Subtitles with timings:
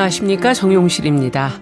[0.00, 1.52] 안녕하십니까 정용실입니다.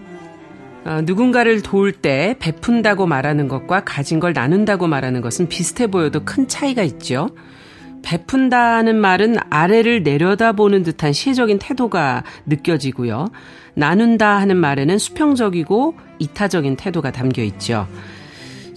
[0.85, 6.47] 어, 누군가를 도울 때 베푼다고 말하는 것과 가진 걸 나눈다고 말하는 것은 비슷해 보여도 큰
[6.47, 7.31] 차이가 있죠.
[8.03, 13.29] 베푼다는 말은 아래를 내려다보는 듯한 시적인 태도가 느껴지고요.
[13.75, 17.89] 나눈다 하는 말에는 수평적이고 이타적인 태도가 담겨 있죠.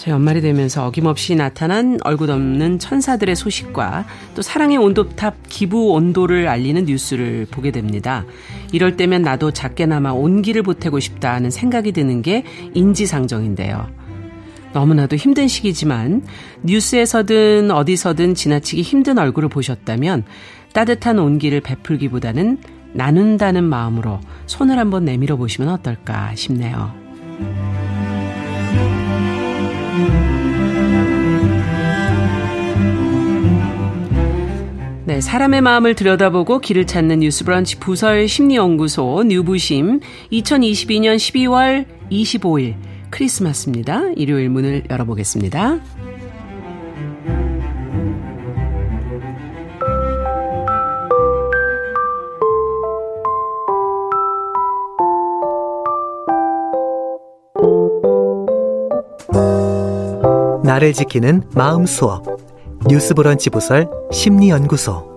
[0.02, 6.86] 자, 연말이 되면서 어김없이 나타난 얼굴 없는 천사들의 소식과 또 사랑의 온도탑 기부 온도를 알리는
[6.86, 8.26] 뉴스를 보게 됩니다.
[8.72, 13.88] 이럴 때면 나도 작게나마 온기를 보태고 싶다 하는 생각이 드는 게 인지상정인데요.
[14.74, 16.24] 너무나도 힘든 시기지만
[16.64, 20.24] 뉴스에서든 어디서든 지나치기 힘든 얼굴을 보셨다면
[20.74, 22.58] 따뜻한 온기를 베풀기보다는
[22.94, 26.92] 나눈다는 마음으로 손을 한번 내밀어 보시면 어떨까 싶네요.
[35.12, 40.00] 네, 사람의 마음을 들여다보고 길을 찾는 뉴스 브런치 부설 심리연구소 뉴부심
[40.32, 42.76] 2022년 12월 25일
[43.10, 44.04] 크리스마스입니다.
[44.16, 45.82] 일요일 문을 열어보겠습니다.
[60.64, 62.41] 나를 지키는 마음 수업
[62.92, 65.11] 뉴스브런치 부설 심리연구소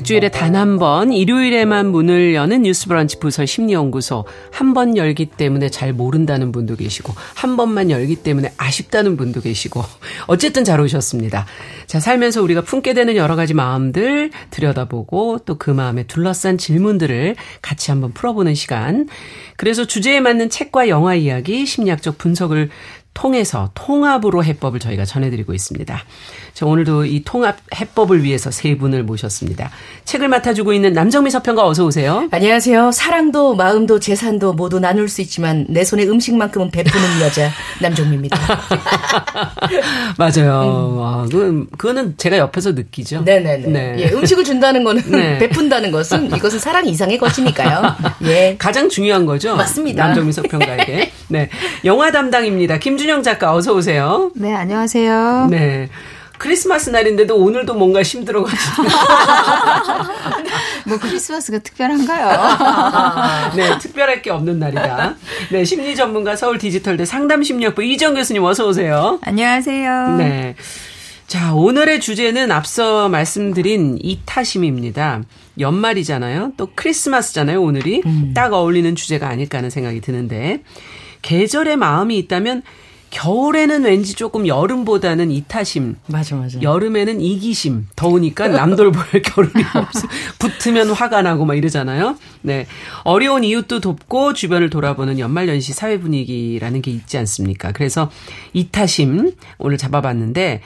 [0.00, 4.24] 일주일에 단 한 번, 일요일에만 문을 여는 뉴스브런치 부설 심리연구소.
[4.50, 9.82] 한 번 열기 때문에 잘 모른다는 분도 계시고, 한 번만 열기 때문에 아쉽다는 분도 계시고,
[10.26, 11.46] 어쨌든 잘 오셨습니다.
[11.86, 17.90] 자, 살면서 우리가 품게 되는 여러 가지 마음들 들여다보고, 또 그 마음에 둘러싼 질문들을 같이
[17.90, 19.08] 한번 풀어보는 시간.
[19.56, 22.70] 그래서 주제에 맞는 책과 영화 이야기, 심리학적 분석을
[23.12, 26.02] 통해서 통합으로 해법을 저희가 전해드리고 있습니다.
[26.54, 29.70] 저 오늘도 이 통합 해법을 위해서 세 분을 모셨습니다.
[30.04, 32.28] 책을 맡아주고 있는 남정미 서평가 어서 오세요.
[32.30, 32.92] 안녕하세요.
[32.92, 37.50] 사랑도 마음도 재산도 모두 나눌 수 있지만 내 손에 음식만큼은 베푸는 여자
[37.80, 38.38] 남정미입니다.
[40.18, 40.96] 맞아요.
[40.96, 41.02] 음.
[41.02, 43.22] 아, 그, 그거는 제가 옆에서 느끼죠.
[43.22, 43.68] 네네네.
[43.68, 43.94] 네.
[43.98, 45.38] 예, 음식을 준다는 거는 네.
[45.40, 47.82] 베푼다는 것은 이것은 사랑 이상의 것이니까요.
[48.24, 48.56] 예.
[48.58, 49.56] 가장 중요한 거죠.
[49.56, 50.06] 맞습니다.
[50.06, 51.12] 남정미 서평가에게.
[51.28, 51.48] 네.
[51.84, 52.78] 영화 담당입니다.
[52.78, 54.30] 김준영 작가 어서 오세요.
[54.34, 55.48] 네, 안녕하세요.
[55.50, 55.88] 네.
[56.40, 58.82] 크리스마스 날인데도 오늘도 뭔가 힘들어가지고.
[60.88, 63.52] 뭐 크리스마스가 특별한가요?
[63.56, 65.16] 네, 특별할 게 없는 날이다.
[65.52, 69.18] 네, 심리 전문가 서울 디지털대 상담 심리학부 이정 교수님 어서 오세요.
[69.20, 70.16] 안녕하세요.
[70.16, 70.54] 네.
[71.26, 75.20] 자, 오늘의 주제는 앞서 말씀드린 이타심입니다.
[75.58, 76.52] 연말이잖아요.
[76.56, 78.00] 또 크리스마스잖아요, 오늘이.
[78.06, 78.32] 음.
[78.34, 80.62] 딱 어울리는 주제가 아닐까 하는 생각이 드는데,
[81.20, 82.62] 계절의 마음이 있다면
[83.10, 85.96] 겨울에는 왠지 조금 여름보다는 이타심.
[86.06, 86.60] 맞아, 맞아.
[86.62, 87.88] 여름에는 이기심.
[87.96, 90.06] 더우니까 남돌 볼 겨울이 없어.
[90.38, 92.16] 붙으면 화가 나고 막 이러잖아요.
[92.42, 92.66] 네.
[93.02, 97.72] 어려운 이웃도 돕고 주변을 돌아보는 연말연시 사회 분위기라는 게 있지 않습니까?
[97.72, 98.10] 그래서
[98.52, 100.60] 이타심 오늘 잡아봤는데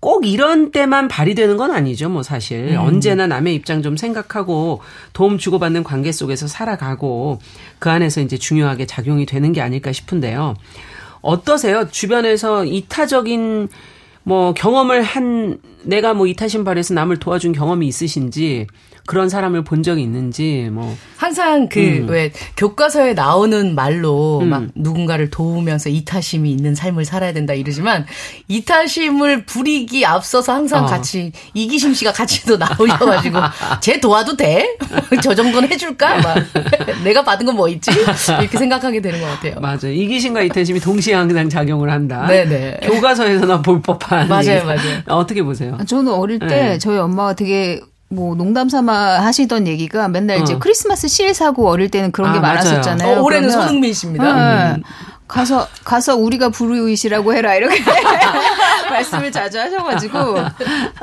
[0.00, 2.70] 꼭 이런 때만 발휘되는 건 아니죠, 뭐 사실.
[2.72, 2.78] 음.
[2.78, 4.80] 언제나 남의 입장 좀 생각하고
[5.12, 7.38] 도움 주고받는 관계 속에서 살아가고
[7.78, 10.54] 그 안에서 이제 중요하게 작용이 되는 게 아닐까 싶은데요.
[11.22, 11.88] 어떠세요?
[11.90, 13.68] 주변에서 이타적인
[14.22, 18.66] 뭐 경험을 한 내가 뭐 이타심 발휘해서 남을 도와준 경험이 있으신지
[19.06, 22.30] 그런 사람을 본 적이 있는지 뭐 항상 그왜 음.
[22.56, 24.48] 교과서에 나오는 말로 음.
[24.48, 28.06] 막 누군가를 도우면서 이타심이 있는 삶을 살아야 된다 이러지만
[28.48, 30.86] 이타심을 부리기 앞서서 항상 어.
[30.86, 33.38] 같이 이기심 씨가 같이 도 나오셔가지고
[33.80, 34.76] 쟤 도와도 돼?
[35.22, 36.20] 저 정도는 해줄까?
[36.20, 36.36] 막
[37.04, 37.90] 내가 받은 건 뭐 있지?
[38.40, 39.60] 이렇게 생각하게 되는 것 같아요.
[39.60, 42.26] 맞아 요 이기심과 이타심이 동시에 항상 작용을 한다.
[42.26, 42.78] 네네.
[42.84, 44.28] 교과서에서나 볼 법한.
[44.28, 45.02] 맞아요, 맞아요.
[45.08, 45.76] 어떻게 보세요?
[45.86, 46.78] 저는 어릴 때 네.
[46.78, 47.80] 저희 엄마가 되게
[48.12, 50.40] 뭐 농담 삼아 하시던 얘기가 맨날 어.
[50.40, 53.18] 이제 크리스마스 실 사고 어릴 때는 그런 아, 게 많았었잖아요.
[53.18, 54.24] 어, 올해는 손흥민 씨입니다.
[54.24, 54.74] 네.
[54.74, 54.82] 음.
[55.28, 57.76] 가서 가서 우리가 부르이시라고 해라 이렇게
[58.90, 60.18] 말씀을 자주 하셔가지고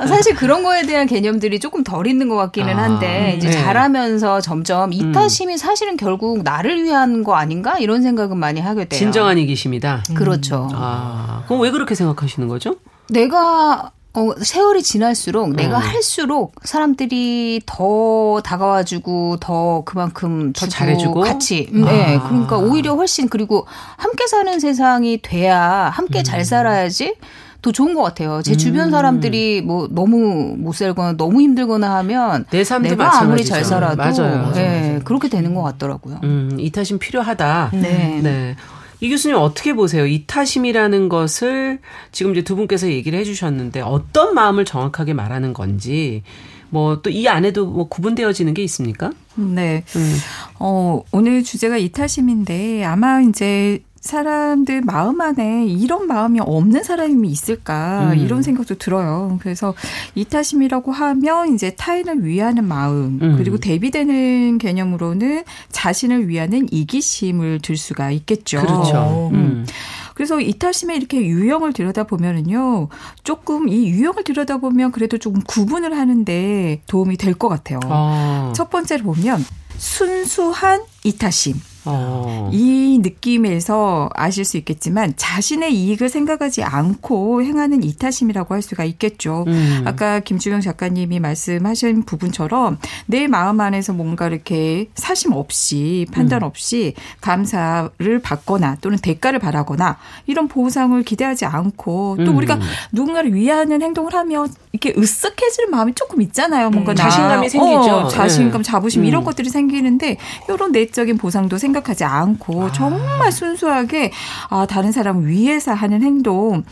[0.06, 3.54] 사실 그런 거에 대한 개념들이 조금 덜 있는 것 같기는 아, 한데 아, 이제 네.
[3.54, 5.56] 자라면서 점점 이타심이 음.
[5.56, 8.98] 사실은 결국 나를 위한 거 아닌가 이런 생각은 많이 하게 돼요.
[8.98, 10.02] 진정한 이기심이다.
[10.14, 10.68] 그렇죠.
[10.74, 12.76] 아 그럼 왜 그렇게 생각하시는 거죠?
[13.08, 15.82] 내가 어, 세월이 지날수록 내가 음.
[15.82, 22.28] 할수록 사람들이 더 다가와주고 더 그만큼 더 잘해주고 같이 음, 네 아.
[22.28, 23.66] 그러니까 오히려 훨씬 그리고
[23.96, 26.24] 함께 사는 세상이 돼야 함께 음.
[26.24, 27.16] 잘 살아야지
[27.60, 28.40] 더 좋은 것 같아요.
[28.42, 28.90] 제 주변 음.
[28.92, 33.26] 사람들이 뭐 너무 못 살거나 너무 힘들거나 하면 내 삶도 내가 마찬가지죠.
[33.26, 34.36] 아무리 잘 살아도 맞아요.
[34.38, 34.52] 맞아요.
[34.54, 35.00] 네, 맞아요.
[35.04, 36.20] 그렇게 되는 것 같더라고요.
[36.22, 37.70] 음, 이 탓은 필요하다.
[37.74, 38.20] 네.
[38.22, 38.56] 네.
[39.00, 40.06] 이 교수님 어떻게 보세요?
[40.06, 41.78] 이타심이라는 것을
[42.12, 46.22] 지금 이제 두 분께서 얘기를 해주셨는데 어떤 마음을 정확하게 말하는 건지
[46.70, 49.10] 뭐 또 이 안에도 뭐 구분되어지는 게 있습니까?
[49.36, 49.84] 네.
[49.96, 50.16] 음.
[50.58, 58.18] 어, 오늘 주제가 이타심인데 아마 이제 사람들 마음 안에 이런 마음이 없는 사람이 있을까 음.
[58.18, 59.38] 이런 생각도 들어요.
[59.42, 59.74] 그래서
[60.14, 63.34] 이타심이라고 하면 이제 타인을 위하는 마음 음.
[63.36, 68.60] 그리고 대비되는 개념으로는 자신을 위하는 이기심을 들 수가 있겠죠.
[68.60, 69.30] 그렇죠.
[69.32, 69.36] 음.
[69.36, 69.66] 음.
[70.14, 72.88] 그래서 이타심의 이렇게 유형을 들여다보면은요,
[73.22, 77.78] 조금 이 유형을 들여다보면 그래도 조금 구분을 하는데 도움이 될 것 같아요.
[77.84, 78.52] 아.
[78.56, 79.44] 첫 번째로 보면
[79.76, 81.54] 순수한 이타심.
[81.90, 82.50] 어.
[82.52, 89.44] 이 느낌에서 아실 수 있겠지만 자신의 이익을 생각하지 않고 행하는 이타심이라고 할 수가 있겠죠.
[89.46, 89.82] 음.
[89.84, 96.46] 아까 김주경 작가님이 말씀하신 부분처럼 내 마음 안에서 뭔가 이렇게 사심 없이 판단 음.
[96.46, 102.36] 없이 감사를 받거나 또는 대가를 바라거나 이런 보상을 기대하지 않고 또 음.
[102.36, 102.58] 우리가
[102.92, 106.70] 누군가를 위하는 행동을 하면 이렇게 으쓱해지는 마음이 조금 있잖아요.
[106.70, 106.96] 뭔가 음.
[106.96, 107.90] 자신감이 생기죠.
[107.90, 108.70] 어, 자신감, 네.
[108.70, 109.24] 자부심 이런 음.
[109.24, 110.16] 것들이 생기는데
[110.48, 112.72] 이런 내적인 보상도 생각 생각하지 않고 아.
[112.72, 114.12] 정말 순수하게
[114.50, 116.64] 아 다른 사람을 위해서 하는 행동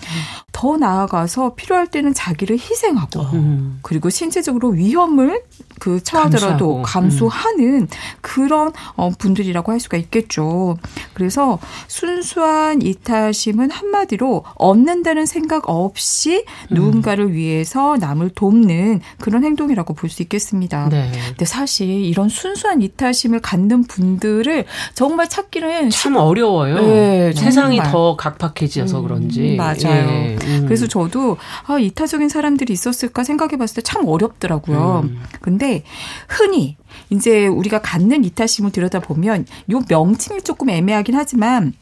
[0.53, 3.79] 더 나아가서 필요할 때는 자기를 희생하고 음.
[3.83, 5.43] 그리고 신체적으로 위험을
[5.79, 7.89] 그 처하더라도 감수하는 음.
[8.23, 10.79] 그런 어, 분들이라고 할 수가 있겠죠.
[11.13, 16.75] 그래서 순수한 이타심은 한마디로 얻는다는 생각 없이 음.
[16.75, 20.89] 누군가를 위해서 남을 돕는 그런 행동이라고 볼 수 있겠습니다.
[20.89, 21.11] 네.
[21.29, 24.65] 근데 사실 이런 순수한 이타심을 갖는 분들을
[24.95, 26.81] 정말 찾기는 참 어려워요.
[26.81, 29.55] 네, 세상이 더 각박해져서 음, 그런지.
[29.57, 29.77] 맞아요.
[30.09, 30.63] 예, 음.
[30.67, 31.37] 그래서 저도
[31.67, 35.03] 아, 이타적인 사람들이 있었을까 생각해 봤을 때 참 어렵더라고요.
[35.05, 35.23] 음.
[35.41, 35.85] 근데
[36.29, 36.77] 흔히
[37.11, 41.73] 이제 우리가 갖는 이타심을 들여다보면 요 명칭이 조금 애매하긴 하지만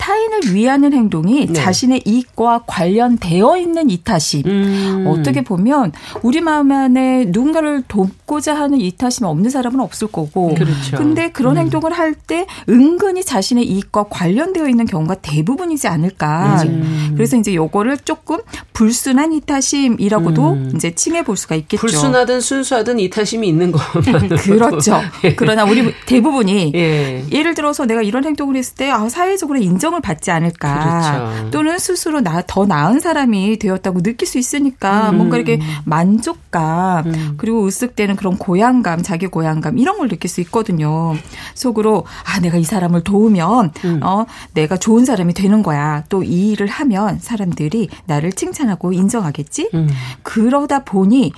[0.00, 1.52] 타인을 위하는 행동이 네.
[1.52, 4.42] 자신의 이익과 관련되어 있는 이타심.
[4.46, 5.04] 음.
[5.06, 5.92] 어떻게 보면
[6.22, 10.54] 우리 마음 안에 누군가를 돕고자 하는 이타심이 없는 사람은 없을 거고.
[10.54, 10.96] 그렇죠.
[10.96, 11.62] 근데 그런 음.
[11.62, 16.62] 행동을 할 때 은근히 자신의 이익과 관련되어 있는 경우가 대부분이지 않을까.
[16.64, 17.12] 음.
[17.14, 18.38] 그래서 이제 요거를 조금
[18.72, 20.72] 불순한 이타심이라고도 음.
[20.74, 21.80] 이제 칭해 볼 수가 있겠죠.
[21.80, 23.78] 불순하든 순수하든 이타심이 있는 거.
[24.42, 25.00] 그렇죠.
[25.24, 25.34] 예.
[25.34, 27.24] 그러나 우리 대부분이 예.
[27.32, 31.28] 예를 들어서 내가 이런 행동을 했을 때 아, 사회적으로 인정 인정을 받지 않을까.
[31.28, 31.50] 그렇죠.
[31.50, 35.18] 또는 스스로 나, 더 나은 사람이 되었다고 느낄 수 있으니까 음.
[35.18, 37.34] 뭔가 이렇게 만족감, 음.
[37.36, 41.14] 그리고 으쓱대는 그런 고향감, 자기 고향감, 이런 걸 느낄 수 있거든요.
[41.54, 44.00] 속으로, 아, 내가 이 사람을 도우면, 음.
[44.02, 46.04] 어, 내가 좋은 사람이 되는 거야.
[46.08, 49.70] 또 이 일을 하면 사람들이 나를 칭찬하고 인정하겠지?
[49.74, 49.88] 음.
[50.22, 51.32] 그러다 보니,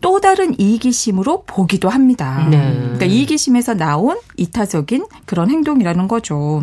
[0.00, 2.46] 또 다른 이기심으로 보기도 합니다.
[2.50, 2.72] 네.
[2.74, 6.62] 그러니까 이기심에서 나온 이타적인 그런 행동이라는 거죠.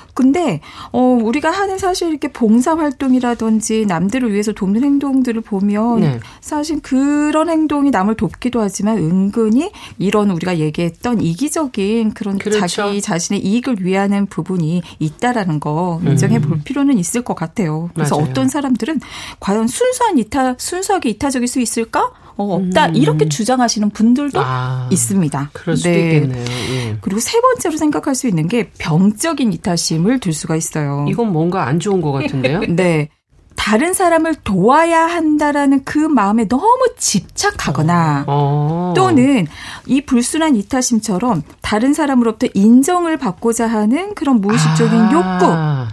[0.13, 0.61] 근데
[0.91, 6.19] 어 우리가 하는 사실 이렇게 봉사 활동이라든지 남들을 위해서 돕는 행동들을 보면 네.
[6.41, 12.67] 사실 그런 행동이 남을 돕기도 하지만 은근히 이런 우리가 얘기했던 이기적인 그런 그렇죠.
[12.67, 16.61] 자기 자신의 이익을 위하는 부분이 있다라는 거 인정해 볼 음.
[16.63, 17.89] 필요는 있을 것 같아요.
[17.93, 18.29] 그래서 맞아요.
[18.29, 18.99] 어떤 사람들은
[19.39, 22.11] 과연 순수한 이타 순수하게 이타적일 수 있을까?
[22.37, 22.95] 어, 없다 음.
[22.95, 25.49] 이렇게 주장하시는 분들도 아, 있습니다.
[25.53, 26.15] 그럴 수도 네.
[26.15, 26.45] 있겠네요.
[26.71, 26.97] 예.
[27.01, 31.05] 그리고 세 번째로 생각할 수 있는 게 병적인 이타심 을 들 수가 있어요.
[31.09, 32.61] 이건 뭔가 안 좋은 것 같은데요?
[32.75, 33.09] 네.
[33.55, 38.93] 다른 사람을 도와야 한다라는 그 마음에 너무 집착하거나 어.
[38.95, 39.45] 또는
[39.85, 45.11] 이 불순한 이타심처럼 다른 사람으로부터 인정을 받고자 하는 그런 무의식적인 아.
[45.11, 45.91] 욕구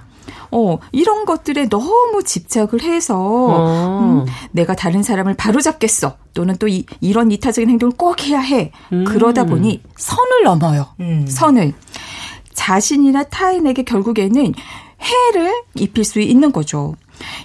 [0.50, 4.00] 어, 이런 것들에 너무 집착을 해서 어.
[4.00, 6.16] 음, 내가 다른 사람을 바로잡겠어.
[6.32, 8.70] 또는 또 이, 이런 이타적인 행동을 꼭 해야 해.
[8.92, 9.04] 음.
[9.04, 10.86] 그러다 보니 선을 넘어요.
[11.00, 11.26] 음.
[11.28, 11.74] 선을.
[12.68, 14.52] 자신이나 타인에게 결국에는
[15.00, 16.96] 해를 입힐 수 있는 거죠.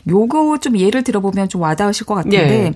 [0.07, 2.73] 요거 좀 예를 들어보면 좀 와닿으실 것 같은데 예.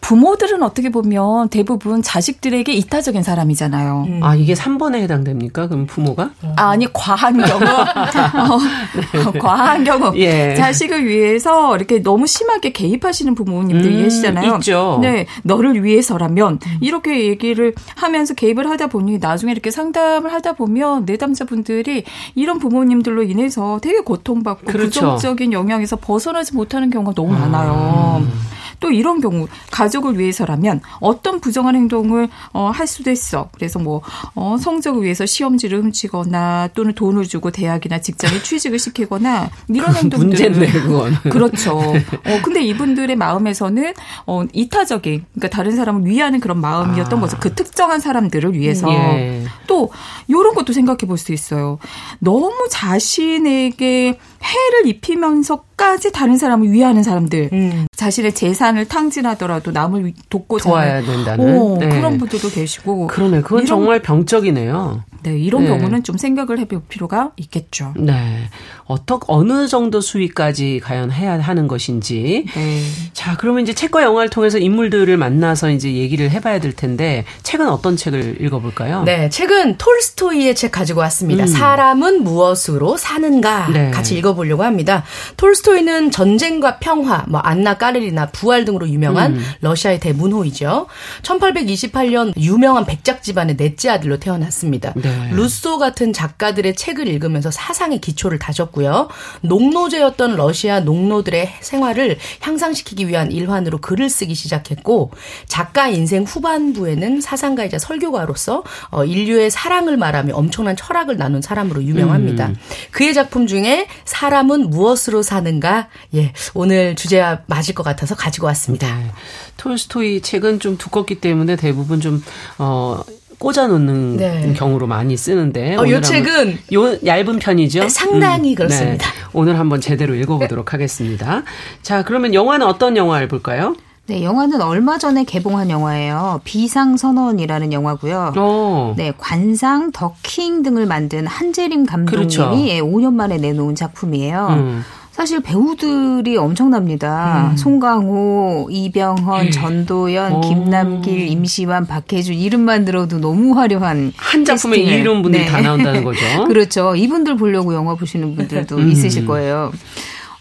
[0.00, 4.04] 부모들은 어떻게 보면 대부분 자식들에게 이타적인 사람이잖아요.
[4.06, 4.20] 음.
[4.22, 5.68] 아 이게 3번에 해당됩니까?
[5.68, 6.30] 그럼 부모가?
[6.56, 9.38] 아, 아니 과한 경우, 어, 네.
[9.38, 10.54] 과한 경우 예.
[10.54, 14.56] 자식을 위해서 이렇게 너무 심하게 개입하시는 부모님들이 음, 계시잖아요.
[14.56, 14.98] 있죠.
[15.02, 16.78] 네, 너를 위해서라면 음.
[16.80, 23.78] 이렇게 얘기를 하면서 개입을 하다 보니 나중에 이렇게 상담을 하다 보면 내담자분들이 이런 부모님들로 인해서
[23.82, 24.88] 되게 고통받고 그렇죠.
[24.88, 28.18] 부정적인 영향에서 벗어나 벗어나지 못하는 경우가 너무 많아요.
[28.20, 28.32] 음.
[28.78, 33.48] 또 이런 경우 가족을 위해서라면 어떤 부정한 행동을 어, 할 수도 있어.
[33.52, 34.02] 그래서 뭐
[34.34, 40.72] 어, 성적을 위해서 시험지를 훔치거나 또는 돈을 주고 대학이나 직장에 취직을 시키거나 이런 행동들 문제네
[40.72, 41.14] 그건.
[41.22, 41.78] 그렇죠.
[41.78, 43.94] 어 근데 이분들의 마음에서는
[44.26, 47.22] 어 이타적인 그러니까 다른 사람을 위하는 그런 마음이었던 아.
[47.22, 47.38] 거죠.
[47.40, 49.44] 그 특정한 사람들을 위해서 예.
[49.66, 49.90] 또
[50.28, 51.78] 이런 것도 생각해 볼 수 있어요.
[52.18, 57.86] 너무 자신에게 해를 입히면서까지 다른 사람을 위하는 사람들, 음.
[57.96, 61.88] 자신의 재산을 탕진하더라도 남을 돕고 도와야 된다는 오, 네.
[61.88, 63.06] 그런 분들도 계시고.
[63.06, 65.04] 그러네, 그건 정말 병적이네요.
[65.26, 65.68] 네, 이런 네.
[65.70, 67.92] 경우는 좀 생각을 해볼 필요가 있겠죠.
[67.96, 68.48] 네,
[68.84, 72.46] 어떻 어느 정도 수위까지 과연 해야 하는 것인지.
[72.54, 72.82] 네.
[73.12, 77.96] 자, 그러면 이제 책과 영화를 통해서 인물들을 만나서 이제 얘기를 해봐야 될 텐데 책은 어떤
[77.96, 79.02] 책을 읽어볼까요?
[79.02, 81.42] 네, 책은 톨스토이의 책 가지고 왔습니다.
[81.42, 81.48] 음.
[81.48, 83.90] 사람은 무엇으로 사는가 네.
[83.90, 85.02] 같이 읽어보려고 합니다.
[85.36, 89.44] 톨스토이는 전쟁과 평화, 뭐 안나 까르리나 부활 등으로 유명한 음.
[89.60, 90.86] 러시아의 대문호이죠.
[91.22, 94.92] 1828년 유명한 백작 집안의 넷째 아들로 태어났습니다.
[94.94, 95.15] 네.
[95.32, 99.08] 루소 같은 작가들의 책을 읽으면서 사상의 기초를 다졌고요.
[99.42, 105.10] 농노제였던 러시아 농노들의 생활을 향상시키기 위한 일환으로 글을 쓰기 시작했고
[105.46, 112.48] 작가 인생 후반부에는 사상가이자 설교가로서 어, 인류의 사랑을 말하며 엄청난 철학을 나눈 사람으로 유명합니다.
[112.48, 112.56] 음.
[112.90, 118.98] 그의 작품 중에 사람은 무엇으로 사는가 예 오늘 주제와 맞을 것 같아서 가지고 왔습니다.
[118.98, 119.10] 네.
[119.56, 122.22] 톨스토이 책은 좀 두껍기 때문에 대부분 좀
[122.58, 123.02] 어.
[123.38, 124.54] 꽂아놓는 네.
[124.56, 127.80] 경우로 많이 쓰는데 어, 요 책은 요 얇은 편이죠.
[127.80, 128.54] 네, 상당히 음.
[128.54, 129.06] 그렇습니다.
[129.06, 129.12] 네.
[129.32, 131.42] 오늘 한번 제대로 읽어보도록 하겠습니다.
[131.82, 133.76] 자, 그러면 영화는 어떤 영화를 볼까요?
[134.08, 136.40] 네, 영화는 얼마 전에 개봉한 영화예요.
[136.44, 138.34] 비상선언이라는 영화고요.
[138.36, 138.40] 오.
[138.40, 138.94] 어.
[138.96, 142.52] 네, 관상, 더킹 등을 만든 한재림 감독님이 그렇죠.
[142.52, 144.46] 5년 만에 내놓은 작품이에요.
[144.50, 144.84] 음.
[145.16, 147.52] 사실 배우들이 엄청납니다.
[147.52, 147.56] 음.
[147.56, 149.50] 송강호, 이병헌, 음.
[149.50, 150.40] 전도연, 오.
[150.42, 155.50] 김남길, 임시완, 박해준 이름만 들어도 너무 화려한 한 작품에 이런 분들이 네.
[155.50, 156.20] 다 나온다는 거죠.
[156.44, 156.94] 그렇죠.
[156.94, 158.90] 이분들 보려고 영화 보시는 분들도 음.
[158.90, 159.72] 있으실 거예요.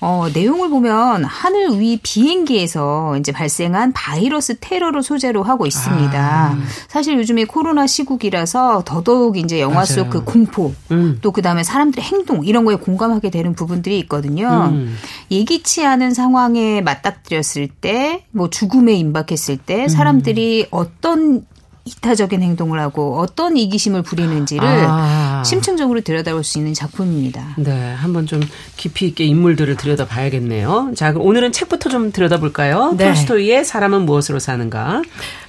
[0.02, 6.20] 어, 내용을 보면 하늘 위 비행기에서 이제 발생한 바이러스 테러를 소재로 하고 있습니다.
[6.20, 6.58] 아.
[6.88, 11.18] 사실 요즘에 코로나 시국이라서 더더욱 이제 영화 속 그 공포 음.
[11.22, 14.70] 또 그다음에 사람들의 행동 이런 거에 공감하게 되는 부분들이 있거든요.
[14.72, 14.96] 음.
[15.32, 20.68] 예기치 않은 상황에 맞닥뜨렸을 때, 뭐 죽음에 임박했을 때 사람들이 음.
[20.72, 21.46] 어떤
[21.86, 25.25] 이타적인 행동을 하고 어떤 이기심을 부리는지를 아.
[25.46, 27.56] 심층적으로 들여다볼 수 있는 작품입니다.
[27.58, 28.42] 네, 한번 좀
[28.76, 30.92] 깊이 있게 인물들을 들여다봐야겠네요.
[30.96, 32.96] 자, 그럼 오늘은 책부터 좀 들여다볼까요?
[32.98, 33.06] 네.
[33.06, 35.02] 톨스토이의 사람은 무엇으로 사는가?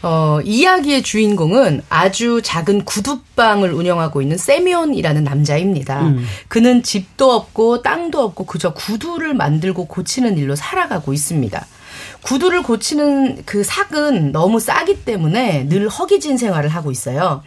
[0.03, 6.03] 어, 이야기의 주인공은 아주 작은 구두방을 운영하고 있는 세미온이라는 남자입니다.
[6.03, 6.27] 음.
[6.49, 11.67] 그는 집도 없고 땅도 없고 그저 구두를 만들고 고치는 일로 살아가고 있습니다.
[12.23, 17.43] 구두를 고치는 그 삭은 너무 싸기 때문에 늘 허기진 생활을 하고 있어요.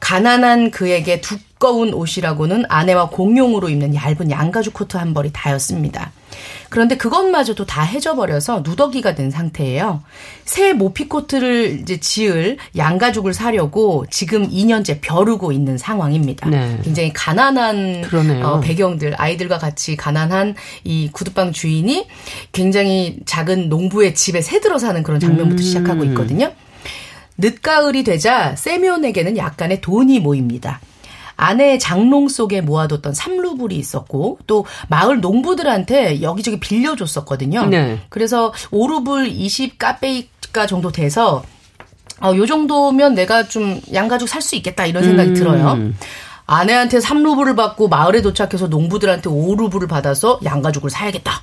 [0.00, 6.10] 가난한 그에게 두 꺼운 옷이라고는 아내와 공용으로 입는 얇은 양가죽 코트 한 벌이 다였습니다.
[6.70, 10.02] 그런데 그것마저도 다 해져버려서 누더기가 된 상태예요.
[10.44, 16.50] 새 모피 코트를 이제 지을 양가죽을 사려고 지금 2년째 벼르고 있는 상황입니다.
[16.50, 16.80] 네.
[16.82, 18.06] 굉장히 가난한
[18.42, 22.08] 어, 배경들, 아이들과 같이 가난한 이 구두방 주인이
[22.50, 25.64] 굉장히 작은 농부의 집에 새들어 사는 그런 장면부터 음.
[25.64, 26.50] 시작하고 있거든요.
[27.38, 30.80] 늦가을이 되자 세미온에게는 약간의 돈이 모입니다.
[31.36, 37.66] 아내의 장롱 속에 모아뒀던 삼루불이 있었고 또 마을 농부들한테 여기저기 빌려줬었거든요.
[37.66, 38.00] 네.
[38.08, 41.42] 그래서 5루불 20 까페이가 정도 돼서
[42.20, 45.34] 어, 요 정도면 내가 좀 양가죽 살 수 있겠다 이런 생각이 음.
[45.34, 45.92] 들어요.
[46.46, 51.42] 아내한테 3루불을 받고 마을에 도착해서 농부들한테 5루불을 받아서 양가죽을 사야겠다.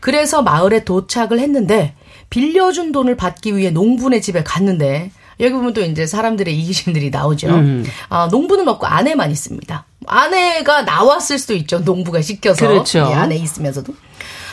[0.00, 1.94] 그래서 마을에 도착을 했는데
[2.30, 7.48] 빌려준 돈을 받기 위해 농부네 집에 갔는데 여기 보면 또 이제 사람들의 이기심들이 나오죠.
[7.48, 7.84] 음.
[8.08, 9.84] 아, 농부는 없고 아내만 있습니다.
[10.06, 11.80] 아내가 나왔을 수도 있죠.
[11.80, 12.66] 농부가 시켜서.
[12.66, 13.06] 그렇죠.
[13.10, 13.94] 예, 아내 있으면서도.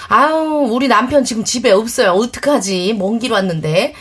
[0.09, 2.11] 아우, 우리 남편 지금 집에 없어요.
[2.11, 2.93] 어떡하지?
[2.99, 3.93] 먼 길 왔는데.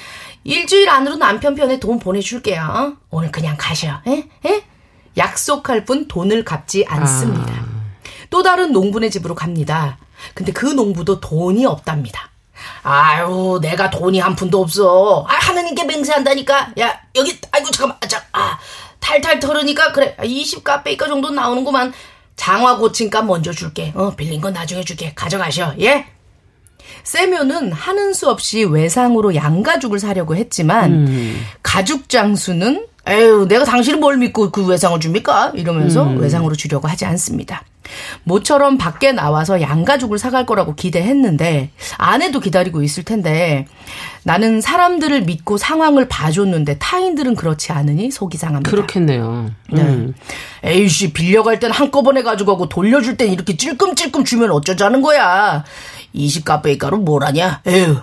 [0.45, 2.97] 일주일 안으로 남편 편에 돈 보내줄게요.
[3.11, 4.01] 오늘 그냥 가셔.
[4.09, 4.25] 에?
[4.45, 4.65] 에?
[5.17, 7.53] 약속할 뿐 돈을 갚지 않습니다.
[7.53, 7.67] 아.
[8.31, 9.99] 또 다른 농부네 집으로 갑니다.
[10.35, 12.31] 근데 그 농부도 돈이 없답니다.
[12.83, 15.25] 아유, 내가 돈이 한 푼도 없어.
[15.29, 16.73] 아, 하느님께 맹세한다니까.
[16.81, 17.99] 야, 여기, 아이고, 잠깐만.
[18.09, 18.59] 자, 아,
[19.01, 20.17] 탈탈 털으니까, 그래.
[20.23, 21.93] 20 카페이까 정도 나오는구만.
[22.37, 23.93] 장화 고침값 먼저 줄게.
[23.95, 25.13] 어, 빌린 건 나중에 줄게.
[25.15, 25.75] 가져가셔.
[25.81, 26.07] 예?
[27.05, 31.47] 세묘는 하는 수 없이 외상으로 양가죽을 사려고 했지만, 음.
[31.63, 35.53] 가죽 장수는 에휴, 내가 당신을 뭘 믿고 그 외상을 줍니까?
[35.55, 36.19] 이러면서 음.
[36.21, 37.65] 외상으로 주려고 하지 않습니다.
[38.25, 43.67] 모처럼 밖에 나와서 양가죽을 사갈 거라고 기대했는데 아내도 기다리고 있을 텐데
[44.25, 48.71] 나는 사람들을 믿고 상황을 봐줬는데 타인들은 그렇지 않으니 속이 상합니다.
[48.71, 49.51] 그렇겠네요.
[49.71, 49.83] 네.
[49.83, 50.15] 음.
[50.63, 55.65] 에이씨 빌려갈 땐 한꺼번에 가져가고 돌려줄 땐 이렇게 찔끔찔끔 주면 어쩌자는 거야.
[56.15, 57.63] 20가베이가로 뭘 하냐?
[57.67, 57.97] 에휴.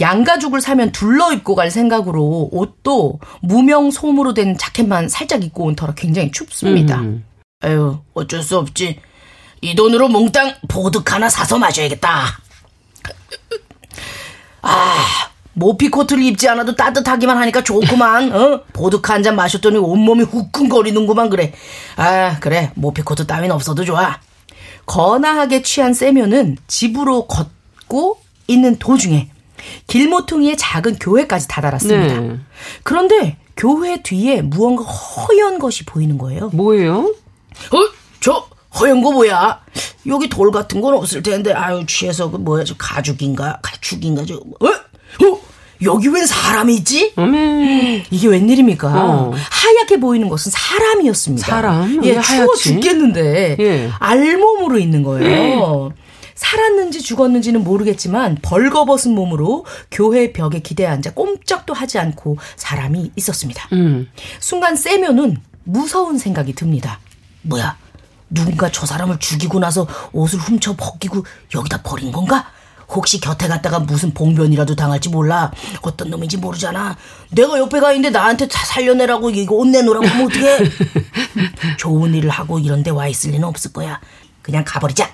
[0.00, 5.94] 양가죽을 사면 둘러 입고 갈 생각으로 옷도 무명 솜으로 된 자켓만 살짝 입고 온 터라
[5.94, 7.00] 굉장히 춥습니다.
[7.00, 7.24] 음.
[7.64, 9.00] 에휴, 어쩔 수 없지.
[9.60, 12.26] 이 돈으로 몽땅 보드카 하나 사서 마셔야겠다.
[14.62, 15.04] 아,
[15.54, 18.32] 모피 코트를 입지 않아도 따뜻하기만 하니까 좋구만.
[18.32, 18.62] 어?
[18.72, 21.52] 보드카 한 잔 마셨더니 온몸이 후끈거리는구만 그래.
[21.96, 22.70] 아, 그래.
[22.76, 24.20] 모피 코트 따윈 없어도 좋아.
[24.86, 29.30] 거나하게 취한 세묜은 집으로 걷고 있는 도중에
[29.88, 32.20] 길모퉁이의 작은 교회까지 다다랐습니다.
[32.20, 32.38] 네.
[32.84, 36.50] 그런데 교회 뒤에 무언가 허연 것이 보이는 거예요.
[36.52, 37.12] 뭐예요?
[37.72, 37.78] 어?
[38.20, 38.48] 저
[38.80, 39.60] 허연 거 뭐야?
[40.06, 44.66] 여기 돌 같은 건 없을 텐데 아유 취해서 그 뭐야 저 가죽인가 가축인가 저 어?
[44.66, 45.40] 어?
[45.82, 47.12] 여기 웬 사람이 있지?
[47.16, 48.06] 어메.
[48.10, 48.88] 이게 웬일입니까?
[48.88, 49.32] 어.
[49.32, 51.46] 하얗게 보이는 것은 사람이었습니다.
[51.46, 52.04] 사람?
[52.04, 53.90] 예, 추워 죽겠는데 예.
[53.98, 55.92] 알몸으로 있는 거예요.
[56.34, 63.68] 살았는지 죽었는지는 모르겠지만 벌거벗은 몸으로 교회 벽에 기대 앉아 꼼짝도 하지 않고 사람이 있었습니다.
[63.72, 64.08] 음.
[64.38, 67.00] 순간 세면은 무서운 생각이 듭니다.
[67.42, 67.76] 뭐야?
[68.30, 72.50] 누군가 저 사람을 죽이고 나서 옷을 훔쳐 벗기고 여기다 버린 건가?
[72.90, 75.50] 혹시 곁에 갔다가 무슨 봉변이라도 당할지 몰라.
[75.82, 76.96] 어떤 놈인지 모르잖아.
[77.30, 80.58] 내가 옆에 가 있는데 나한테 다 살려내라고 이거 옷 내놓으라고 하면 어떡해.
[81.76, 84.00] 좋은 일을 하고 이런 데 와 있을 리는 없을 거야.
[84.42, 85.10] 그냥 가버리자.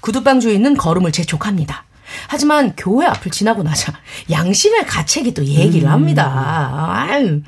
[0.00, 1.84] 구두방 주인은 걸음을 재촉합니다.
[2.28, 3.92] 하지만 교회 앞을 지나고 나자
[4.30, 6.94] 양심의 가책이 또 얘기를 합니다.
[7.10, 7.42] 아유.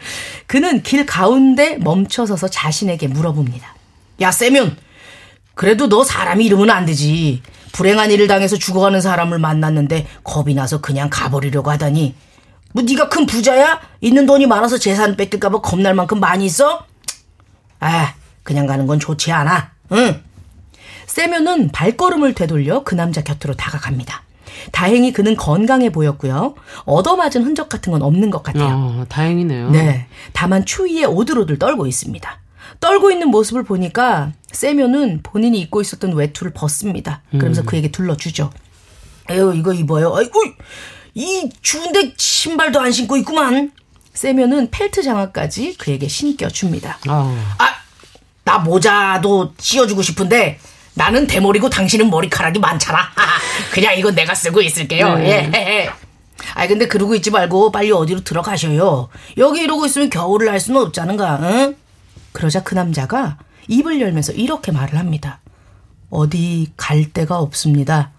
[0.49, 3.75] 그는 길 가운데 멈춰서서 자신에게 물어봅니다.
[4.21, 4.77] 야, 세면!
[5.55, 7.43] 그래도 너 사람 이름은 안 되지.
[7.73, 12.15] 불행한 일을 당해서 죽어가는 사람을 만났는데 겁이 나서 그냥 가버리려고 하다니.
[12.73, 13.81] 뭐 네가 큰 부자야?
[14.01, 16.85] 있는 돈이 많아서 재산 뺏길까봐 겁날 만큼 많이 있어?
[17.81, 19.73] 아, 그냥 가는 건 좋지 않아.
[19.93, 20.23] 응.
[21.07, 24.23] 세면은 발걸음을 되돌려 그 남자 곁으로 다가갑니다.
[24.73, 26.55] 다행히 그는 건강해 보였고요.
[26.85, 28.67] 얻어맞은 흔적 같은 건 없는 것 같아요.
[28.69, 29.71] 어, 다행이네요.
[29.71, 30.07] 네.
[30.33, 32.41] 다만 추위에 오들오들 떨고 있습니다.
[32.81, 37.23] 떨고 있는 모습을 보니까 세면은 본인이 입고 있었던 외투를 벗습니다.
[37.31, 37.67] 그러면서 음.
[37.67, 38.50] 그에게 둘러주죠.
[39.31, 40.15] 에휴, 이거 입어요.
[40.15, 40.41] 아이고,
[41.15, 43.73] 이 추운데 신발도 안 신고 있구만.
[44.15, 46.99] 세면은 펠트 장화까지 그에게 신겨줍니다.
[47.09, 47.45] 어.
[47.59, 47.69] 아,
[48.45, 50.59] 나 모자도 씌워주고 싶은데
[50.95, 52.99] 나는 대머리고 당신은 머리카락이 많잖아.
[53.73, 55.15] 그냥 이건 내가 쓰고 있을게요.
[55.15, 55.23] 음.
[55.23, 55.50] 예.
[55.55, 55.91] 예.
[56.55, 59.09] 아이 근데 그러고 있지 말고 빨리 어디로 들어가셔요.
[59.37, 61.41] 여기 이러고 있으면 겨울을 할 수는 없잖은가.
[61.43, 61.76] 응?
[62.37, 65.41] 그러자 그 남자가 입을 열면서 이렇게 말을 합니다.
[66.11, 68.11] 어디 갈 데가 없습니다.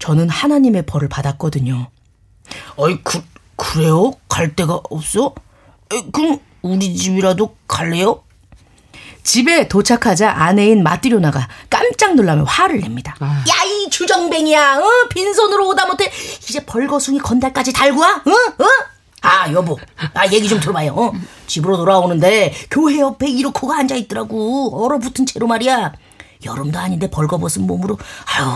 [0.00, 1.88] 저는 하나님의 벌을 받았거든요.
[2.74, 3.22] 어이 그
[3.54, 4.14] 그래요?
[4.28, 5.36] 갈 데가 없어?
[5.92, 8.24] 에이, 그럼 우리 집이라도 갈래요?
[9.22, 13.14] 집에 도착하자 아내인 마띠료나가 깜짝 놀라며 화를 냅니다.
[13.20, 13.44] 아.
[13.48, 14.78] 야, 이 주정뱅이야.
[14.78, 15.08] 어?
[15.08, 16.10] 빈손으로 오다 못해
[16.48, 18.08] 이제 벌거숭이 건달까지 달고 와?
[18.26, 18.30] 어?
[18.64, 18.66] 어?
[19.22, 19.78] 아, 여보.
[20.14, 20.92] 아, 얘기 좀 들어봐요.
[20.92, 21.12] 어?
[21.46, 24.84] 집으로 돌아오는데 교회 옆에 이렇게가 앉아 있더라고.
[24.84, 25.92] 얼어붙은 채로 말이야.
[26.44, 27.98] 여름도 아닌데 벌거벗은 몸으로
[28.36, 28.46] 아유,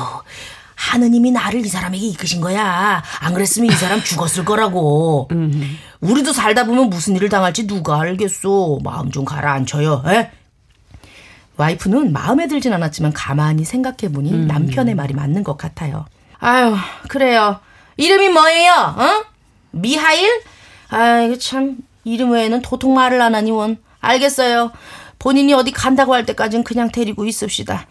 [0.75, 3.03] 하느님이 나를 이 사람에게 이끄신 거야.
[3.21, 5.29] 안 그랬으면 이 사람 죽었을 거라고.
[5.33, 5.79] 음.
[6.01, 8.79] 우리도 살다 보면 무슨 일을 당할지 누가 알겠어.
[8.83, 10.03] 마음 좀 가라앉혀요.
[10.09, 10.31] 에?
[11.57, 14.47] 와이프는 마음에 들진 않았지만 가만히 생각해보니 음.
[14.47, 16.05] 남편의 말이 맞는 것 같아요.
[16.39, 16.77] 아유,
[17.09, 17.61] 그래요.
[17.97, 18.73] 이름이 뭐예요?
[18.99, 19.25] 어?
[19.71, 20.43] 미하일?
[20.89, 21.79] 아이고, 참.
[22.05, 23.79] 이름 외에는 도통 말을 안 하니 원.
[24.01, 24.71] 알겠어요.
[25.19, 27.87] 본인이 어디 간다고 할 때까진 그냥 데리고 있읍시다.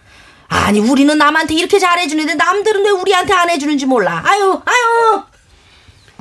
[0.47, 4.23] 아니, 우리는 남한테 이렇게 잘해주는데 남들은 왜 우리한테 안 해주는지 몰라.
[4.25, 5.23] 아유, 아유!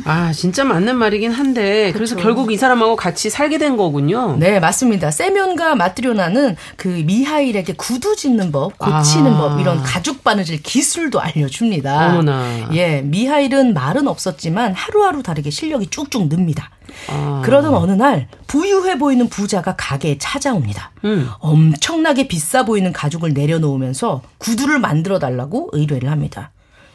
[0.04, 4.36] 아, 진짜 맞는 말이긴 한데 그래서 결국 이 사람하고 같이 살게 된 거군요.
[4.36, 5.10] 네, 맞습니다.
[5.10, 9.38] 세면과 마트료나는 그 미하일에게 구두 짓는 법, 고치는 아.
[9.38, 12.10] 법 이런 가죽 바느질 기술도 알려줍니다.
[12.10, 12.74] 어머나.
[12.74, 16.70] 예, 미하일은 말은 없었지만 하루하루 다르게 실력이 쭉쭉 늡니다.
[17.08, 17.42] 아.
[17.44, 20.92] 그러던 어느 날 부유해 보이는 부자가 가게에 찾아옵니다.
[21.04, 21.28] 음.
[21.38, 26.50] 엄청나게 비싸 보이는 가죽을 내려놓으면서 구두를 만들어 달라고 의뢰를 합니다.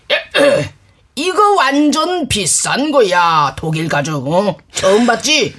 [1.16, 3.54] 이거 완전 비싼 거야.
[3.58, 4.28] 독일 가죽.
[4.32, 4.56] 어?
[4.72, 5.54] 처음 봤지?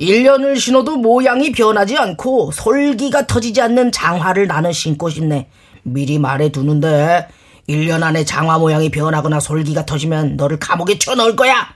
[0.00, 5.48] 1년을 신어도 모양이 변하지 않고 솔기가 터지지 않는 장화를 나는 신고 싶네.
[5.82, 7.28] 미리 말해두는데
[7.68, 11.74] 1년 안에 장화 모양이 변하거나 솔기가 터지면 너를 감옥에 쳐넣을 거야.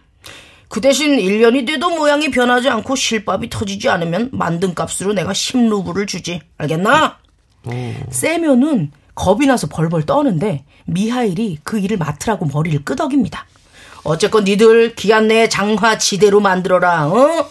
[0.69, 6.41] 그 대신 1년이 돼도 모양이 변하지 않고 실밥이 터지지 않으면 만든 값으로 내가 10루블을 주지.
[6.59, 7.19] 알겠나?
[7.67, 7.73] 오.
[8.11, 13.47] 세면은 겁이 나서 벌벌 떠는데 미하일이 그 일을 맡으라고 머리를 끄덕입니다.
[14.05, 17.09] 어쨌건 니들 기한 내에 장화 지대로 만들어라.
[17.09, 17.51] 어?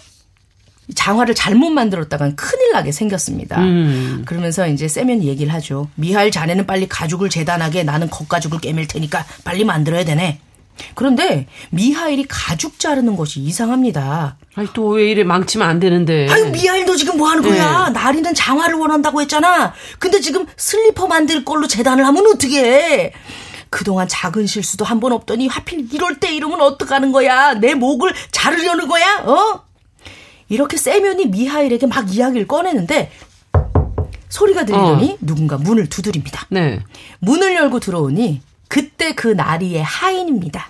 [0.94, 3.60] 장화를 잘못 만들었다간 큰일 나게 생겼습니다.
[3.60, 4.22] 음.
[4.26, 5.90] 그러면서 이제 세면이 얘기를 하죠.
[5.96, 10.40] 미하일 자네는 빨리 가죽을 재단하게 나는 겉가죽을 깨밀 테니까 빨리 만들어야 되네.
[10.94, 14.38] 그런데 미하일이 가죽 자르는 것이 이상합니다.
[14.56, 16.28] 아니 또 왜 이래 망치면 안 되는데.
[16.30, 17.86] 아유 미아일 너 지금 뭐 하는 거야?
[17.88, 17.92] 네.
[17.94, 19.74] 나리는 장화를 원한다고 했잖아.
[20.00, 23.14] 근데 지금 슬리퍼 만들 걸로 재단을 하면 어떻게 해?
[23.70, 27.56] 그동안 작은 실수도 한 번 없더니 하필 이럴 때 이러면 어떡하는 거야?
[27.56, 29.24] 내 목을 자르려는 거야?
[29.26, 29.62] 어?
[30.48, 33.12] 이렇게 세면이 미하일에게 막 이야기를 꺼내는데
[34.30, 35.18] 소리가 들리더니 어.
[35.22, 36.46] 누군가 문을 두드립니다.
[36.50, 36.80] 네.
[37.20, 40.70] 문을 열고 들어오니 그때 그 나리의 하인입니다.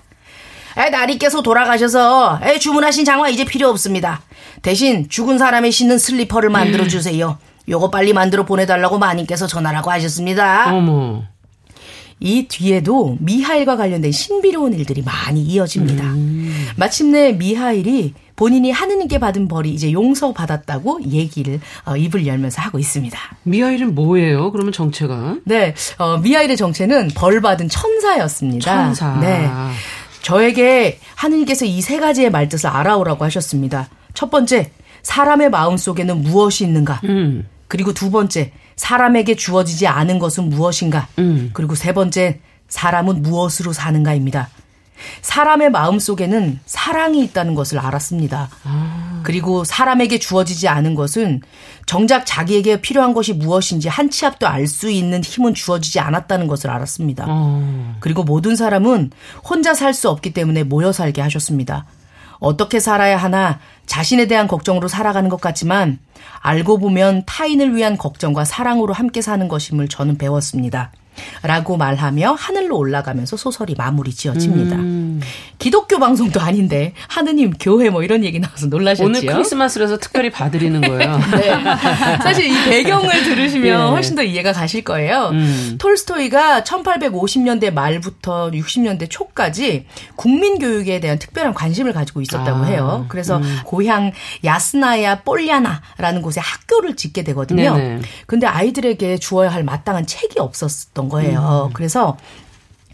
[0.78, 4.22] 에, 나리께서 돌아가셔서 에, 주문하신 장화 이제 필요 없습니다.
[4.62, 7.38] 대신 죽은 사람이 신는 슬리퍼를 만들어 주세요.
[7.68, 10.74] 요거 빨리 만들어 보내달라고 마님께서 전화라고 하셨습니다.
[10.74, 11.24] 어머.
[12.20, 16.04] 이 뒤에도 미하일과 관련된 신비로운 일들이 많이 이어집니다.
[16.04, 16.68] 음.
[16.78, 23.18] 마침내 미하일이 본인이 하느님께 받은 벌이 이제 용서받았다고 얘기를 어, 입을 열면서 하고 있습니다.
[23.44, 24.52] 미하일은 뭐예요?
[24.52, 25.38] 그러면 정체가?
[25.46, 28.72] 네, 어, 미하일의 정체는 벌 받은 천사였습니다.
[28.96, 29.18] 천사.
[29.20, 29.50] 네.
[30.22, 33.88] 저에게 하느님께서 이 세 가지의 말뜻을 알아오라고 하셨습니다.
[34.14, 34.72] 첫 번째,
[35.04, 37.00] 사람의 마음 속에는 무엇이 있는가?
[37.04, 37.48] 음.
[37.68, 41.08] 그리고 두 번째, 사람에게 주어지지 않은 것은 무엇인가?
[41.20, 41.52] 음.
[41.54, 44.50] 그리고 세 번째, 사람은 무엇으로 사는가입니다.
[45.22, 48.50] 사람의 마음 속에는 사랑이 있다는 것을 알았습니다.
[48.64, 49.22] 아.
[49.24, 51.42] 그리고 사람에게 주어지지 않은 것은
[51.86, 56.70] 정작 자기에게 필요한 것이 무엇인지 한 치 앞도 알 수 있는 힘은 주어지지 않았다는 것을
[56.70, 57.26] 알았습니다.
[57.28, 57.96] 아.
[58.00, 59.12] 그리고 모든 사람은
[59.48, 61.86] 혼자 살 수 없기 때문에 모여 살게 하셨습니다.
[62.40, 66.00] 어떻게 살아야 하나 자신에 대한 걱정으로 살아가는 것 같지만
[66.42, 70.92] 알고 보면 타인을 위한 걱정과 사랑으로 함께 사는 것임을 저는 배웠습니다.
[71.44, 74.76] 라고 말하며 하늘로 올라가면서 소설이 마무리 지어집니다.
[74.76, 75.22] 음.
[75.58, 79.06] 기독교 방송도 아닌데 하느님 교회 뭐 이런 얘기 나와서 놀라셨죠?
[79.06, 81.18] 오늘 크리스마스라서 특별히 봐드리는 거예요.
[81.32, 81.64] 네.
[82.22, 83.92] 사실 이 배경을 들으시면 예.
[83.92, 85.30] 훨씬 더 이해가 가실 거예요.
[85.32, 85.78] 음.
[85.80, 92.66] 톨스토이가 1850년대 말부터 60년대 초까지 국민 교육에 대한 특별한 관심을 가지고 있었다고 아.
[92.66, 93.06] 해요.
[93.08, 93.60] 그래서 음.
[93.66, 94.12] 고향
[94.44, 97.76] 야스나야 볼리아나라는 곳에 학교를 짓게 되거든요.
[97.76, 98.02] 네네.
[98.28, 101.70] 근데 아이들에게 주어야 할 마땅한 책이 없었던 있었던 거예요.
[101.70, 101.74] 음.
[101.74, 102.18] 그래서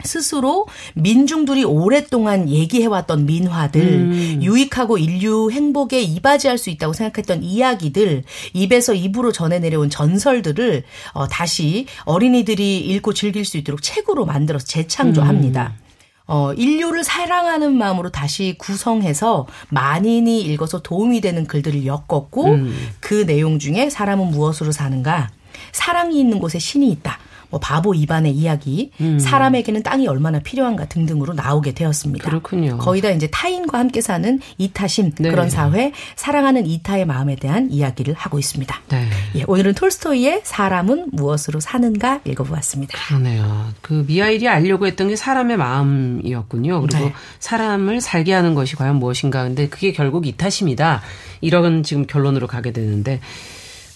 [0.04, 4.39] 스스로 민중들이 오랫동안 얘기해왔던 민화들, 음.
[4.41, 11.86] 유익하고 인류 행복에 이바지할 수 있다고 생각했던 이야기들, 입에서 입으로 전해 내려온 전설들을 어, 다시
[12.06, 15.74] 어린이들이 읽고 즐길 수 있도록 책으로 만들어서 재창조합니다.
[15.78, 15.91] 음.
[16.26, 22.89] 어, 인류를 사랑하는 마음으로 다시 구성해서 만인이 읽어서 도움이 되는 글들을 엮었고, 음.
[23.02, 25.30] 그 내용 중에 사람은 무엇으로 사는가,
[25.74, 27.19] 사랑이 있는 곳에 신이 있다.
[27.52, 29.20] 뭐 바보 이반의 이야기, 음.
[29.20, 32.28] 사람에게는 땅이 얼마나 필요한가 등등으로 나오게 되었습니다.
[32.28, 32.78] 그렇군요.
[32.78, 35.30] 거의 다 이제 타인과 함께 사는 이타심 네.
[35.30, 38.82] 그런 사회, 사랑하는 이타의 마음에 대한 이야기를 하고 있습니다.
[38.90, 39.08] 네.
[39.36, 42.98] 예, 오늘은 톨스토이의 사람은 무엇으로 사는가 읽어보았습니다.
[43.08, 43.68] 그러네요.
[43.82, 46.82] 그 미하일이 알려고 했던 게 사람의 마음이었군요.
[46.82, 47.14] 그리고 네.
[47.40, 49.44] 사람을 살게 하는 것이 과연 무엇인가.
[49.44, 51.02] 근데 그게 결국 이타심이다.
[51.42, 53.20] 이런 지금 결론으로 가게 되는데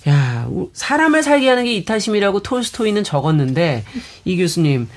[0.08, 3.84] 야, 사람을 살게 하는 게 이타심이라고 톨스토이는 적었는데
[4.26, 4.88] 이 교수님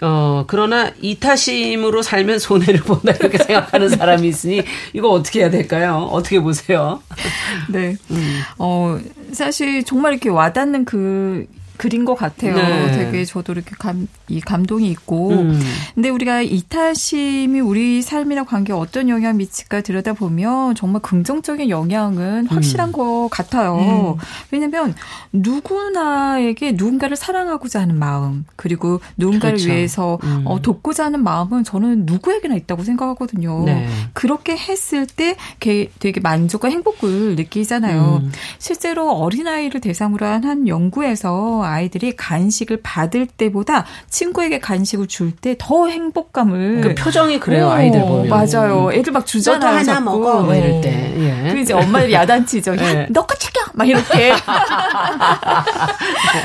[0.00, 6.08] 어, 그러나 이타심으로 살면 손해를 본다 이렇게 생각하는 사람이 있으니 이거 어떻게 해야 될까요?
[6.10, 7.02] 어떻게 보세요?
[7.70, 7.96] 네.
[8.10, 8.40] 음.
[8.58, 8.98] 어,
[9.32, 11.46] 사실 정말 이렇게 와닿는 그
[11.82, 12.54] 그린 것 같아요.
[12.54, 12.92] 네.
[12.92, 15.30] 되게 저도 이렇게 감, 이 감동이 있고.
[15.30, 15.60] 음.
[15.96, 22.92] 근데 우리가 이타심이 우리 삶이나 관계에 어떤 영향 미칠까 들여다보면 정말 긍정적인 영향은 확실한 음.
[22.92, 24.16] 것 같아요.
[24.20, 24.24] 음.
[24.52, 24.94] 왜냐면
[25.32, 29.72] 누구나에게 누군가를 사랑하고자 하는 마음, 그리고 누군가를 그렇죠.
[29.72, 30.42] 위해서 음.
[30.44, 33.64] 어, 돕고자 하는 마음은 저는 누구에게나 있다고 생각하거든요.
[33.64, 33.88] 네.
[34.12, 38.20] 그렇게 했을 때 되게 만족과 행복을 느끼잖아요.
[38.22, 38.32] 음.
[38.58, 45.88] 실제로 어린아이를 대상으로 한 한 연구에서 아이들이 간식을 받을 때보다 친구에게 간식을 줄 때 더
[45.88, 48.90] 행복감을 그 표정이 그래요 오, 아이들 보면 맞아요.
[48.92, 49.70] 애들 막 주잖아요.
[49.70, 50.04] 하나 자꾸.
[50.04, 51.14] 먹어 뭐 이럴 때.
[51.18, 51.52] 예.
[51.52, 52.76] 그 이제 엄마들이 야단치죠.
[52.76, 54.32] 야, 너거 챙겨 막 이렇게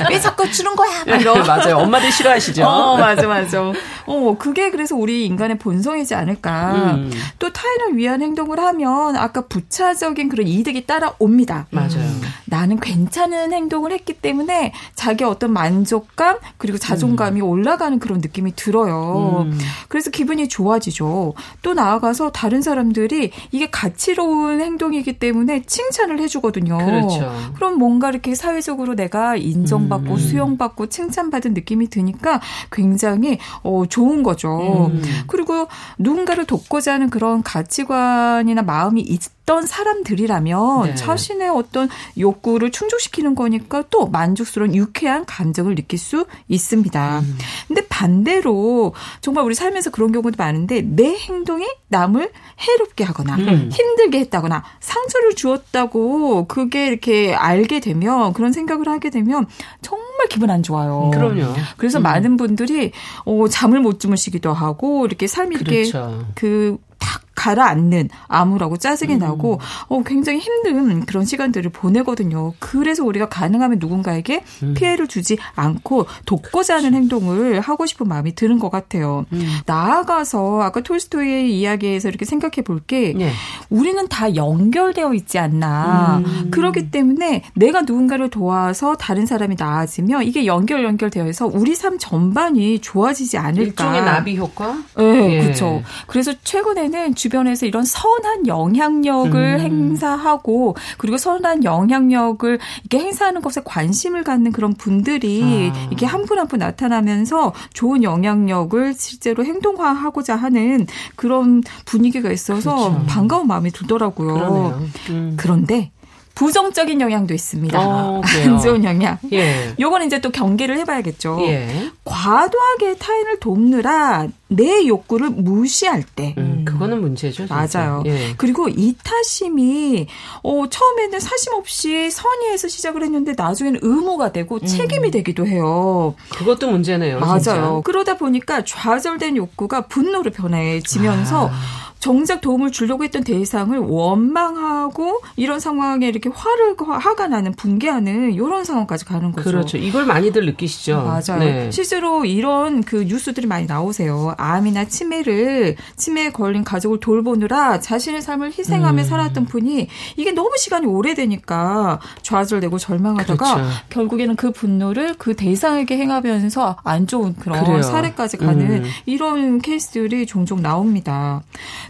[0.10, 1.04] 왜 자꾸 주는 거야?
[1.06, 1.36] 막 이러.
[1.44, 1.78] 맞아요.
[1.78, 2.66] 엄마들 싫어하시죠.
[2.66, 3.72] 어, 맞아 맞아.
[4.06, 6.74] 어 그게 그래서 우리 인간의 본성이지 않을까.
[6.96, 7.12] 음.
[7.40, 11.68] 또 타인을 위한 행동을 하면 아까 부차적인 그런 이득이 따라옵니다.
[11.72, 11.98] 맞아요.
[11.98, 12.22] 음.
[12.46, 17.48] 나는 괜찮은 행동을 했기 때문에 자기 어떤 만족감 그리고 자존감이 음.
[17.48, 19.48] 올라가는 그런 느낌이 들어요.
[19.48, 19.58] 음.
[19.88, 21.34] 그래서 기분이 좋아지죠.
[21.62, 26.78] 또 나아가서 다른 사람들이 이게 가치로운 행동이기 때문에 칭찬을 해주거든요.
[26.78, 27.32] 그렇죠.
[27.56, 30.18] 그럼 뭔가 이렇게 사회적으로 내가 인정받고 음.
[30.18, 34.90] 수용받고 칭찬받은 느낌이 드니까 굉장히 어, 좋은 거죠.
[34.92, 35.02] 음.
[35.28, 40.96] 그리고 그리고 누군가를 돕고자 하는 그런 가치관이나 마음이 있 던 사람들이라면 네.
[40.96, 41.88] 자신의 어떤
[42.20, 47.20] 욕구를 충족시키는 거니까 또 만족스러운 유쾌한 감정을 느낄 수 있습니다.
[47.22, 47.38] 음.
[47.68, 52.30] 근데 반대로 정말 우리 삶에서 그런 경우도 많은데 내 행동이 남을
[52.60, 53.70] 해롭게 하거나 음.
[53.72, 59.48] 힘들게 했다거나 상처를 주었다고 그게 이렇게 알게 되면 그런 생각을 하게 되면
[59.82, 61.10] 정말 기분 안 좋아요.
[61.14, 61.54] 그럼요.
[61.78, 62.04] 그래서 음.
[62.04, 62.92] 많은 분들이
[63.24, 65.72] 어, 잠을 못 주무시기도 하고 이렇게 삶이 그렇죠.
[65.72, 69.20] 이렇게 그 탁 가라앉는 암울하고 짜증이 음.
[69.20, 72.54] 나고 어, 굉장히 힘든 그런 시간들을 보내거든요.
[72.60, 74.74] 그래서 우리가 가능하면 누군가에게 음.
[74.74, 79.26] 피해를 주지 않고 돕고자 하는 행동을 하고 싶은 마음이 드는 것 같아요.
[79.32, 79.60] 음.
[79.66, 83.32] 나아가서 아까 톨스토이의 이야기에서 이렇게 생각해 볼게 네.
[83.70, 86.24] 우리는 다 연결되어 있지 않나.
[86.26, 86.48] 음.
[86.50, 92.80] 그렇기 때문에 내가 누군가를 도와서 다른 사람이 나아지면 이게 연결 연결되어 서 우리 삶 전반이
[92.80, 93.62] 좋아지지 않을까.
[93.62, 94.76] 일종의 나비 효과?
[94.98, 95.42] 네, 예.
[95.44, 95.84] 그렇죠.
[96.08, 99.60] 그래서 최근에 는 주변에서 이런 선한 영향력을 음.
[99.60, 105.88] 행사하고 그리고 선한 영향력을 이렇게 행사하는 것에 관심을 갖는 그런 분들이 아.
[105.92, 113.06] 이게 한 분 한 분 나타나면서 좋은 영향력을 실제로 행동화하고자 하는 그런 분위기가 있어서 그렇죠.
[113.08, 114.82] 반가운 마음이 들더라고요.
[115.10, 115.34] 음.
[115.38, 115.92] 그런데
[116.36, 117.80] 부정적인 영향도 있습니다.
[117.82, 119.18] 어, 안 좋은 영향.
[119.34, 119.74] 예.
[119.80, 121.40] 요거는 이제 또 경계를 해봐야겠죠.
[121.42, 121.90] 예.
[122.06, 126.36] 과도하게 타인을 돕느라 내 욕구를 무시할 때.
[126.38, 127.48] 음, 그거는 문제죠.
[127.48, 127.56] 진짜.
[127.56, 128.04] 맞아요.
[128.06, 128.34] 예.
[128.38, 130.08] 그리고 이타심이
[130.44, 134.66] 어, 처음에는 사심 없이 선의에서 시작을 했는데 나중에는 의무가 되고 음.
[134.66, 136.16] 책임이 되기도 해요.
[136.30, 137.20] 그것도 문제네요.
[137.20, 137.40] 맞아요.
[137.40, 137.82] 진짜.
[137.84, 141.87] 그러다 보니까 좌절된 욕구가 분노로 변해지면서 아.
[142.00, 149.06] 정작 도움을 주려고 했던 대상을 원망하고 이런 상황에 이렇게 화를 화가 나는 붕괴하는 이런 상황까지
[149.06, 149.50] 가는 거죠.
[149.50, 149.78] 그렇죠.
[149.78, 151.04] 이걸 많이들 느끼시죠.
[151.04, 151.40] 맞아요.
[151.40, 151.72] 네.
[151.72, 154.34] 실제로 이런 그 뉴스들이 많이 나오세요.
[154.38, 159.08] 암이나 치매를 치매에 걸린 가족을 돌보느라 자신의 삶을 희생하며 음.
[159.08, 163.70] 살았던 분이 이게 너무 시간이 오래되니까 좌절되고 절망하다가 그렇죠.
[163.90, 167.82] 결국에는 그 분노를 그 대상에게 행하면서 안 좋은 그런 그래요.
[167.82, 168.90] 사례까지 가는 음.
[169.06, 171.42] 이런 케이스들이 종종 나옵니다.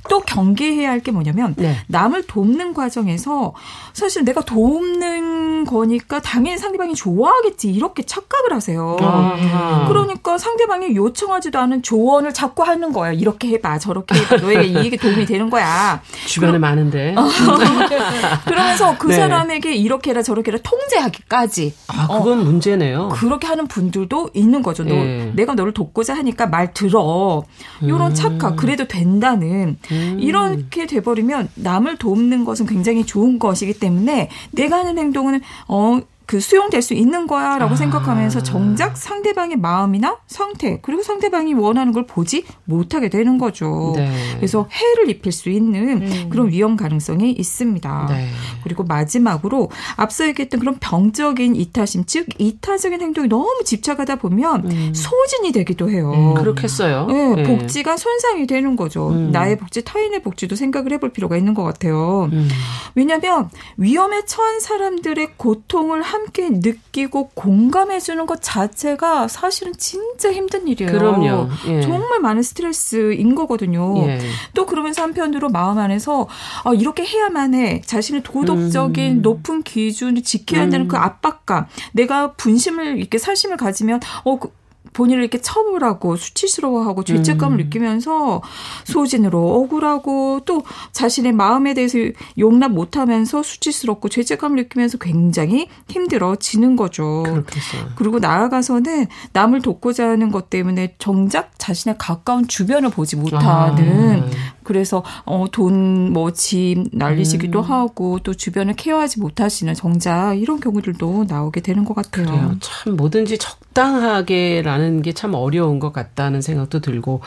[0.09, 1.77] 또 경계해야 할 게 뭐냐면 네.
[1.87, 3.53] 남을 돕는 과정에서
[3.93, 8.97] 사실 내가 돕는 거니까 당연히 상대방이 좋아하겠지 이렇게 착각을 하세요.
[8.99, 13.13] 아 그러니까 상대방이 요청하지도 않은 조언을 자꾸 하는 거예요.
[13.13, 16.01] 이렇게 해봐 저렇게 해봐 너에게 이게 도움이 되는 거야.
[16.25, 17.15] 주변에 그럼, 많은데.
[18.45, 19.15] 그러면서 그 네.
[19.15, 21.73] 사람에게 이렇게 해라 저렇게 해라 통제하기까지.
[21.87, 23.09] 아 그건 어, 문제네요.
[23.09, 24.83] 그렇게 하는 분들도 있는 거죠.
[24.83, 25.31] 너 네.
[25.35, 27.43] 내가 너를 돕고자 하니까 말 들어.
[27.81, 28.13] 이런 음.
[28.13, 30.17] 착각 그래도 된다는 음.
[30.19, 36.81] 이렇게 돼버리면 남을 돕는 것은 굉장히 좋은 것이기 때문에 내가 하는 행동은 어 그 수용될
[36.81, 37.75] 수 있는 거야라고 아.
[37.77, 43.93] 생각하면서 정작 상대방의 마음이나 상태 그리고 상대방이 원하는 걸 보지 못하게 되는 거죠.
[43.95, 44.11] 네.
[44.35, 46.29] 그래서 해를 입힐 수 있는 음.
[46.29, 48.07] 그런 위험 가능성이 있습니다.
[48.09, 48.27] 네.
[48.65, 54.93] 그리고 마지막으로 앞서 얘기했던 그런 병적인 이타심 즉 이타적인 행동이 너무 집착하다 보면 음.
[54.93, 56.11] 소진이 되기도 해요.
[56.13, 57.05] 음, 그렇겠어요.
[57.07, 59.11] 네, 네, 복지가 손상이 되는 거죠.
[59.11, 59.31] 음.
[59.31, 62.29] 나의 복지, 타인의 복지도 생각을 해볼 필요가 있는 것 같아요.
[62.33, 62.49] 음.
[62.95, 70.91] 왜냐하면 위험에 처한 사람들의 고통을 함께 느끼고 공감해 주는 것 자체가 사실은 진짜 힘든 일이에요.
[70.91, 71.49] 그럼요.
[71.67, 71.81] 예.
[71.81, 73.95] 정말 많은 스트레스인 거거든요.
[74.07, 74.19] 예.
[74.53, 76.27] 또 그러면서 한편으로 마음 안에서
[76.63, 77.81] 아, 이렇게 해야만 해.
[77.85, 79.21] 자신의 도덕적인 음.
[79.21, 80.87] 높은 기준을 지켜야 한다는 음.
[80.87, 81.67] 그 압박감.
[81.93, 84.51] 내가 분심을 이렇게 살심을 가지면 어, 그,
[84.97, 87.63] 본인을 이렇게 처벌하고 수치스러워하고 죄책감을 음.
[87.65, 88.41] 느끼면서
[88.85, 91.99] 소진으로 억울하고 또 자신의 마음에 대해서
[92.39, 97.23] 용납 못하면서 수치스럽고 죄책감을 느끼면서 굉장히 힘들어지는 거죠.
[97.23, 97.91] 그렇겠어요.
[97.95, 104.57] 그리고 나아가서는 남을 돕고자 하는 것 때문에 정작 자신의 가까운 주변을 보지 못하는 아.
[104.63, 107.63] 그래서 어, 돈 뭐 집 날리시기도 음.
[107.63, 112.25] 하고 또 주변을 케어하지 못하시는 정작 이런 경우들도 나오게 되는 것 같아요.
[112.25, 112.55] 그래요.
[112.59, 117.21] 참 뭐든지 적당하게라는 게 참 어려운 것 같다는 생각도 들고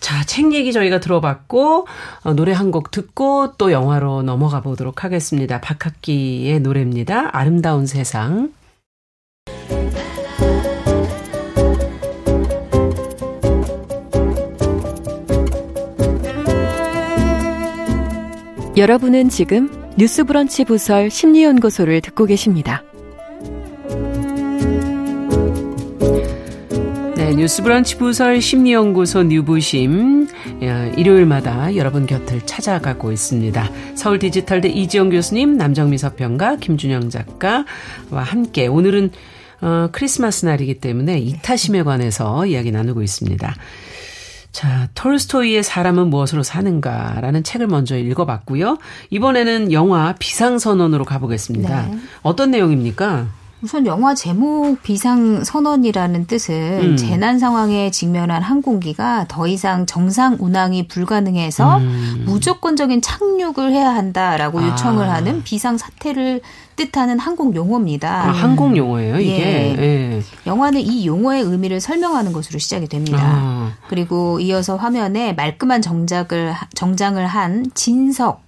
[0.00, 1.86] 자, 책 얘기 저희가 들어봤고
[2.24, 5.60] 어, 노래 한 곡 듣고 또 영화로 넘어가 보도록 하겠습니다.
[5.60, 7.36] 박학기의 노래입니다.
[7.36, 8.50] 아름다운 세상.
[18.76, 22.82] 여러분은 지금 뉴스브런치 부설 심리연구소를 듣고 계십니다.
[27.30, 30.26] 네, 뉴스브런치 부설 심리연구소 뉴부심
[30.96, 33.70] 일요일마다 여러분 곁을 찾아가고 있습니다.
[33.94, 37.64] 서울 디지털대 이지영 교수님, 남정미 서평가, 김준영 작가와
[38.24, 39.10] 함께 오늘은
[39.60, 43.54] 어, 크리스마스 날이기 때문에 이타심에 관해서 이야기 나누고 있습니다.
[44.50, 48.78] 자, 톨스토이의 사람은 무엇으로 사는가라는 책을 먼저 읽어봤고요.
[49.10, 51.86] 이번에는 영화 비상선언으로 가보겠습니다.
[51.92, 51.98] 네.
[52.22, 53.28] 어떤 내용입니까?
[53.62, 56.96] 우선 영화 제목 비상 선언이라는 뜻은 음.
[56.96, 62.22] 재난 상황에 직면한 항공기가 더 이상 정상 운항이 불가능해서 음.
[62.24, 64.68] 무조건적인 착륙을 해야 한다라고 아.
[64.68, 66.40] 요청을 하는 비상 사태를
[66.76, 68.28] 뜻하는 항공 용어입니다.
[68.28, 69.38] 아, 항공 용어예요, 이게.
[69.38, 69.82] 예.
[69.82, 70.22] 예.
[70.46, 73.18] 영화는 이 용어의 의미를 설명하는 것으로 시작이 됩니다.
[73.20, 73.72] 아.
[73.88, 78.42] 그리고 이어서 화면에 말끔한 정작을 정장을 한 진석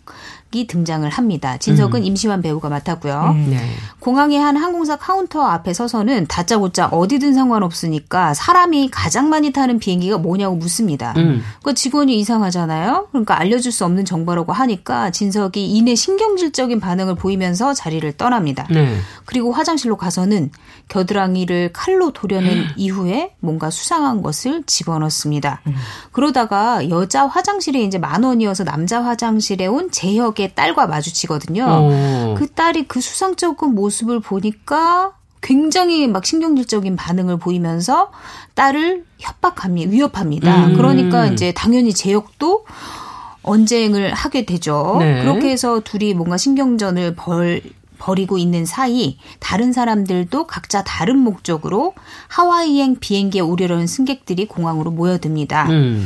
[0.54, 1.56] 이 등장을 합니다.
[1.56, 2.04] 진석은 음.
[2.04, 3.32] 임시완 배우가 맡았고요.
[3.34, 3.50] 음.
[3.50, 3.58] 네.
[4.00, 10.56] 공항의 한 항공사 카운터 앞에 서서는 다짜고짜 어디든 상관없으니까 사람이 가장 많이 타는 비행기가 뭐냐고
[10.56, 11.14] 묻습니다.
[11.16, 11.42] 음.
[11.62, 13.08] 그 직원이 이상하잖아요.
[13.12, 18.66] 그러니까 알려줄 수 없는 정보라고 하니까 진석이 이내 신경질적인 반응을 보이면서 자리를 떠납니다.
[18.70, 18.98] 네.
[19.24, 20.50] 그리고 화장실로 가서는
[20.88, 25.62] 겨드랑이를 칼로 도려낸 이후에 뭔가 수상한 것을 집어넣습니다.
[25.66, 25.74] 음.
[26.10, 31.64] 그러다가 여자 화장실에 이제 만 원이어서 남자 화장실에 온 재혁의 자기의 딸과 마주치거든요.
[31.64, 32.34] 오.
[32.36, 38.10] 그 딸이 그 수상쩍은 모습을 보니까 굉장히 막 신경질적인 반응을 보이면서
[38.54, 39.90] 딸을 협박합니다.
[39.90, 40.66] 위협합니다.
[40.66, 40.74] 음.
[40.74, 42.64] 그러니까 이제 당연히 제역도
[43.42, 44.96] 언쟁을 하게 되죠.
[45.00, 45.20] 네.
[45.22, 47.62] 그렇게 해서 둘이 뭔가 신경전을 벌
[47.98, 51.94] 버리고 있는 사이 다른 사람들도 각자 다른 목적으로
[52.26, 55.70] 하와이행 비행기에 오려는 승객들이 공항으로 모여듭니다.
[55.70, 56.04] 음.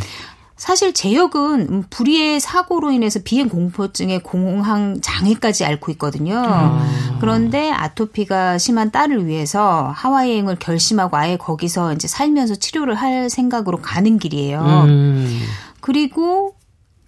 [0.56, 6.42] 사실 제역은 불의의 사고로 인해서 비행 공포증에 공황 장애까지 앓고 있거든요.
[6.46, 7.18] 아.
[7.20, 13.78] 그런데 아토피가 심한 딸을 위해서 하와이 여행을 결심하고 아예 거기서 이제 살면서 치료를 할 생각으로
[13.82, 14.84] 가는 길이에요.
[14.86, 15.40] 음.
[15.80, 16.54] 그리고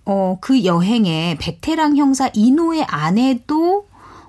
[0.05, 3.87] 어, 그 여행에 베테랑 형사 이노의 아내도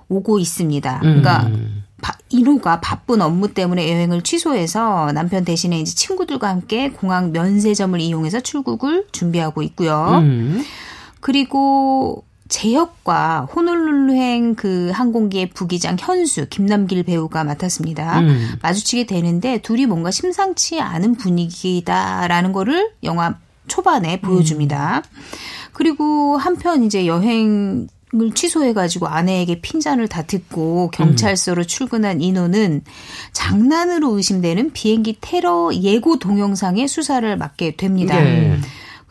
[0.09, 0.99] 오고 있습니다.
[0.99, 1.83] 그러니까 음.
[2.29, 9.07] 이노가 바쁜 업무 때문에 여행을 취소해서 남편 대신에 이제 친구들과 함께 공항 면세점을 이용해서 출국을
[9.11, 10.19] 준비하고 있고요.
[10.21, 10.63] 음.
[11.19, 18.19] 그리고 제역과 호놀룰루행 그 항공기의 부기장 현수 김남길 배우가 맡았습니다.
[18.21, 18.49] 음.
[18.61, 23.35] 마주치게 되는데 둘이 뭔가 심상치 않은 분위기다라는 거를 영화
[23.67, 25.03] 초반에 보여줍니다.
[25.05, 25.19] 음.
[25.73, 31.67] 그리고 한편 이제 여행 을 취소해가지고 아내에게 핀잔을 다 듣고 경찰서로 음.
[31.67, 32.81] 출근한 인호는
[33.33, 38.19] 장난으로 의심되는 비행기 테러 예고 동영상의 수사를 맡게 됩니다.
[38.19, 38.57] 네.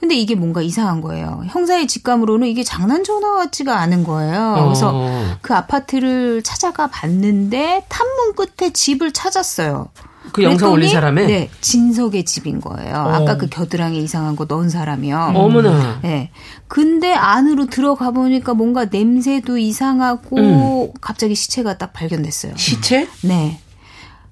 [0.00, 1.42] 근데 이게 뭔가 이상한 거예요.
[1.46, 4.54] 형사의 직감으로는 이게 장난 전화 같지가 않은 거예요.
[4.58, 4.64] 어.
[4.64, 9.88] 그래서 그 아파트를 찾아가 봤는데 탐문 끝에 집을 찾았어요.
[10.32, 11.26] 그 영상 올린 사람의?
[11.26, 12.94] 네, 진석의 집인 거예요.
[12.94, 13.12] 어.
[13.14, 15.32] 아까 그 겨드랑이 이상한 거 넣은 사람이요.
[15.34, 16.00] 어머나.
[16.02, 16.30] 네.
[16.66, 20.92] 근데 안으로 들어가 보니까 뭔가 냄새도 이상하고 음.
[21.00, 22.52] 갑자기 시체가 딱 발견됐어요.
[22.56, 23.08] 시체?
[23.22, 23.60] 네.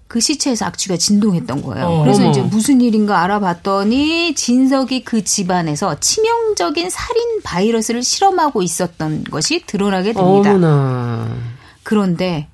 [0.09, 1.87] 그 시체에서 악취가 진동했던 거예요.
[1.87, 2.25] 어, 그래서.
[2.31, 10.51] 이제 무슨 일인가 알아봤더니 진석이 그 집안에서 치명적인 살인 바이러스를 실험하고 있었던 것이 드러나게 됩니다.
[10.51, 11.29] 어머나.
[11.83, 12.49] 그런데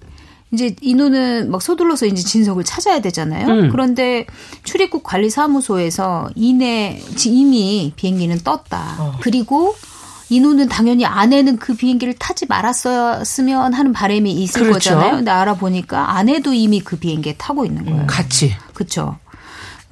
[0.53, 3.47] 이제 인호는 막 서둘러서 이제 진석을 찾아야 되잖아요.
[3.47, 3.69] 음.
[3.71, 4.27] 그런데
[4.65, 8.97] 출입국 관리 사무소에서 이내 이미 비행기는 떴다.
[8.99, 9.19] 어.
[9.23, 9.75] 그리고
[10.29, 14.91] 인호는 당연히 아내는 그 비행기를 타지 말았었으면 하는 바람이 있을 그렇죠.
[14.91, 15.17] 거잖아요.
[15.17, 18.03] 근데 알아보니까 아내도 이미 그 비행기에 타고 있는 거예요.
[18.03, 18.55] 음, 같이.
[18.75, 19.19] 그렇죠.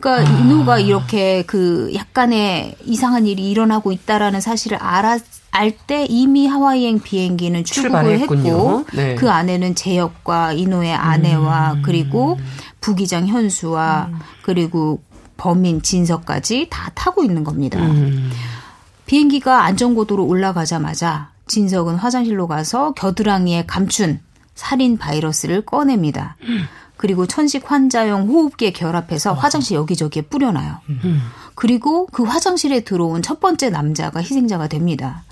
[0.00, 0.40] 그러니까 아.
[0.40, 8.20] 인호가 이렇게 그 약간의 이상한 일이 일어나고 있다라는 사실을 알았 알때 이미 하와이행 비행기는 출국을
[8.20, 9.16] 했고 네.
[9.16, 11.82] 그 안에는 제역과 이노의 아내와 음.
[11.82, 12.38] 그리고
[12.80, 14.18] 부기장 현수와 음.
[14.42, 15.02] 그리고
[15.36, 17.80] 범인 진석까지 다 타고 있는 겁니다.
[17.80, 18.30] 음.
[19.06, 24.20] 비행기가 안전고도로 올라가자마자 진석은 화장실로 가서 겨드랑이에 감춘
[24.54, 26.36] 살인 바이러스를 꺼냅니다.
[27.00, 30.76] 그리고 천식 환자용 호흡기에 결합해서 화장실 여기저기에 뿌려놔요.
[30.90, 31.22] 음.
[31.54, 35.22] 그리고 그 화장실에 들어온 첫 번째 남자가 희생자가 됩니다.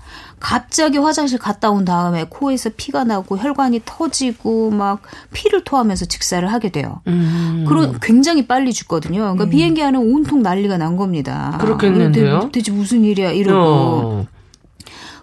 [0.41, 5.03] 갑자기 화장실 갔다 온 다음에 코에서 피가 나고 혈관이 터지고 막
[5.35, 7.03] 피를 토하면서 직사를 하게 돼요.
[7.07, 7.67] 음.
[7.69, 9.21] 그런 굉장히 빨리 죽거든요.
[9.21, 9.51] 그러니까 음.
[9.51, 11.59] 비행기 안에 온통 난리가 난 겁니다.
[11.61, 12.41] 그렇겠는데요.
[12.45, 13.61] 대, 대체 무슨 일이야 이러고.
[13.61, 14.27] 어.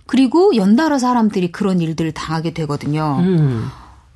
[0.05, 3.17] 그리고 연달아 사람들이 그런 일들을 당하게 되거든요.
[3.21, 3.67] 음.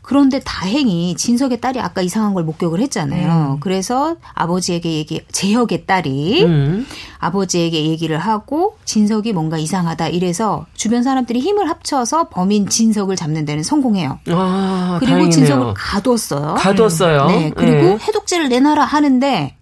[0.09, 3.53] 그런데 다행히 진석의 딸이 아까 이상한 걸 목격을 했잖아요.
[3.53, 3.59] 음.
[3.59, 6.87] 그래서 아버지에게 얘기, 재혁의 딸이 음.
[7.19, 13.61] 아버지에게 얘기를 하고 진석이 뭔가 이상하다 이래서 주변 사람들이 힘을 합쳐서 범인 진석을 잡는 데는
[13.61, 14.17] 성공해요.
[14.29, 15.29] 아, 그리고 다행이네요.
[15.29, 16.55] 진석을 가뒀어요.
[16.55, 17.27] 가뒀어요.
[17.27, 17.51] 네.
[17.55, 17.97] 그리고 네.
[18.01, 19.55] 해독제를 내놔라 하는데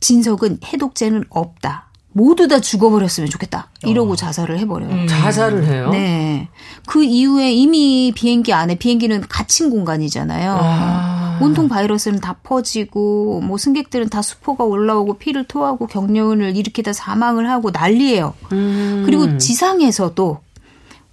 [0.00, 1.87] 진석은 해독제는 없다.
[2.18, 3.68] 모두 다 죽어버렸으면 좋겠다.
[3.84, 4.16] 이러고 어.
[4.16, 4.90] 자살을 해버려요.
[4.90, 5.06] 음.
[5.06, 5.90] 자살을 해요?
[5.90, 6.48] 네.
[6.84, 10.58] 그 이후에 이미 비행기 안에 비행기는 갇힌 공간이잖아요.
[10.60, 11.38] 아.
[11.40, 17.70] 온통 바이러스는 다 퍼지고 뭐 승객들은 다 수포가 올라오고 피를 토하고 경련을 일으키다 사망을 하고
[17.70, 18.34] 난리예요.
[18.50, 19.04] 음.
[19.06, 20.40] 그리고 지상에서도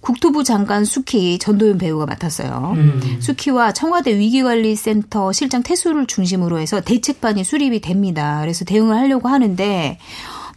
[0.00, 2.74] 국토부 장관 수키 전도연 배우가 맡았어요.
[2.76, 3.18] 음.
[3.20, 8.38] 수키와 청와대 위기관리센터 실장 태수를 중심으로 해서 대책반이 수립이 됩니다.
[8.40, 9.98] 그래서 대응을 하려고 하는데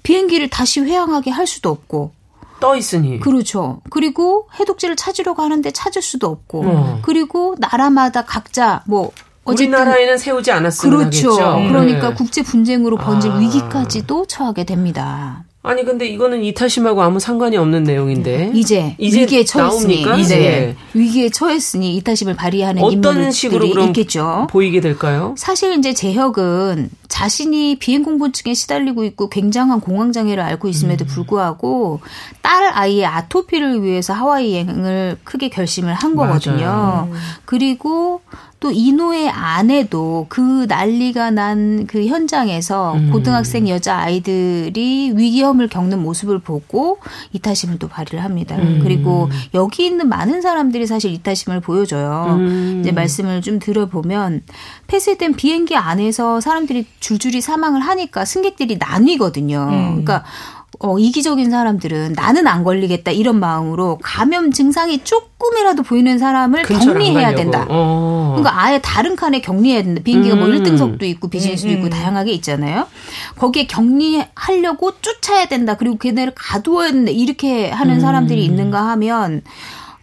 [0.04, 2.12] 비행기를 다시 회항하게 할 수도 없고
[2.60, 3.20] 떠 있으니.
[3.20, 3.82] 그렇죠.
[3.90, 6.64] 그리고 해독제를 찾으려고 하는데 찾을 수도 없고.
[6.66, 7.00] 어.
[7.02, 9.12] 그리고 나라마다 각자 뭐
[9.46, 11.32] 우리나라에는 세우지 않았으면 그렇죠.
[11.32, 11.70] 하겠죠.
[11.70, 12.16] 그러니까 네.
[12.16, 13.38] 국제 분쟁으로 번질 아.
[13.38, 15.46] 위기까지도 처하게 됩니다.
[15.62, 20.18] 아니 근데 이거는 이타심하고 아무 상관이 없는 내용인데 이제, 이제 위기에 처했으니 나옵니까?
[20.18, 20.76] 이제 네.
[20.94, 24.48] 위기에 처했으니 이타심을 발휘하는 어떤 식으로 있겠죠.
[24.50, 25.36] 보이게 될까요?
[25.38, 31.08] 사실 이제 재혁은 자신이 비행 공포증에 시달리고 있고 굉장한 공황 장애를 앓고 있음에도 음.
[31.08, 32.00] 불구하고
[32.42, 36.66] 딸 아이의 아토피를 위해서 하와이 여행을 크게 결심을 한 거거든요.
[36.66, 37.12] 맞아요.
[37.44, 38.22] 그리고
[38.60, 43.12] 또 이노의 아내도 그 난리가 난 그 현장에서 음.
[43.12, 47.00] 고등학생 여자 아이들이 위기험을 겪는 모습을 보고
[47.34, 48.56] 이타심을 또 발휘를 합니다.
[48.58, 48.80] 음.
[48.84, 52.38] 그리고 여기 있는 많은 사람들이 사실 이타심을 보여줘요.
[52.38, 52.80] 음.
[52.82, 54.44] 이제 말씀을 좀 들어보면
[54.88, 59.68] 폐쇄된 비행기 안에서 사람들이 줄줄이 사망을 하니까 승객들이 나뉘거든요.
[59.70, 59.86] 음.
[60.04, 60.24] 그러니까
[60.82, 67.66] 어, 이기적인 사람들은 나는 안 걸리겠다 이런 마음으로 감염 증상이 조금이라도 보이는 사람을 격리해야 된다.
[67.70, 68.36] 어.
[68.38, 70.02] 그러니까 아예 다른 칸에 격리해야 된다.
[70.04, 70.52] 비행기가 뭐 음.
[70.52, 71.78] 뭐 1등석도 있고 비즈니스도 음.
[71.78, 72.88] 있고 다양하게 있잖아요.
[73.38, 75.76] 거기에 격리하려고 쫓아야 된다.
[75.76, 77.12] 그리고 걔네를 가두어야 된다.
[77.12, 78.00] 이렇게 하는 음.
[78.00, 79.42] 사람들이 있는가 하면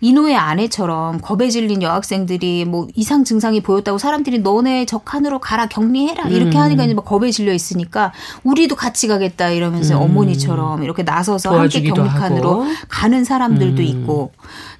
[0.00, 6.28] 이노의 아내처럼 겁에 질린 여학생들이 뭐 이상 증상이 보였다고 사람들이 너네 저 칸으로 가라 격리해라
[6.28, 6.62] 이렇게 음.
[6.62, 8.12] 하니까 이제 막 겁에 질려 있으니까
[8.44, 10.02] 우리도 같이 가겠다 이러면서 음.
[10.02, 13.86] 어머니처럼 이렇게 나서서 함께 격리 칸으로 가는 사람들도 음.
[13.86, 14.32] 있고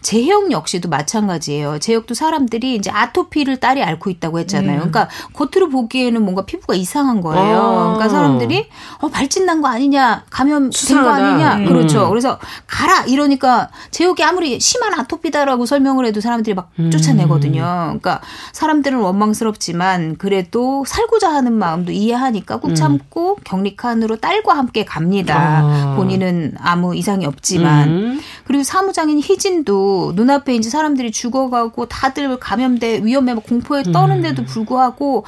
[0.07, 1.81] 제형 역시도 마찬가지예요.
[1.81, 4.75] 제형도 사람들이 이제 아토피를 딸이 앓고 있다고 했잖아요.
[4.83, 4.91] 음.
[4.93, 7.57] 그러니까 겉으로 보기에는 뭔가 피부가 이상한 거예요.
[7.59, 7.83] 아.
[7.95, 8.69] 그러니까 사람들이
[9.01, 11.57] 어 발진 난 거 아니냐, 감염 된 거 아니냐.
[11.57, 11.65] 음.
[11.65, 12.09] 그렇죠.
[12.09, 12.39] 그래서
[12.69, 16.93] 가라 이러니까 제형이 아무리 심한 아토피다라고 설명을 해도 사람들이 막 음.
[16.93, 17.63] 쫓아내거든요.
[17.65, 18.21] 그러니까
[18.53, 22.75] 사람들은 원망스럽지만 그래도 살고자 하는 마음도 이해하니까 꾹 음.
[22.77, 25.63] 참고 격리칸으로 딸과 함께 갑니다.
[25.65, 25.95] 아.
[25.97, 28.21] 본인은 아무 이상이 없지만 음.
[28.47, 34.47] 그리고 사무장인 희진도 눈앞에 이제 사람들이 죽어가고 다들 감염돼 위험에 공포에 떠는데도 음.
[34.47, 35.25] 불구하고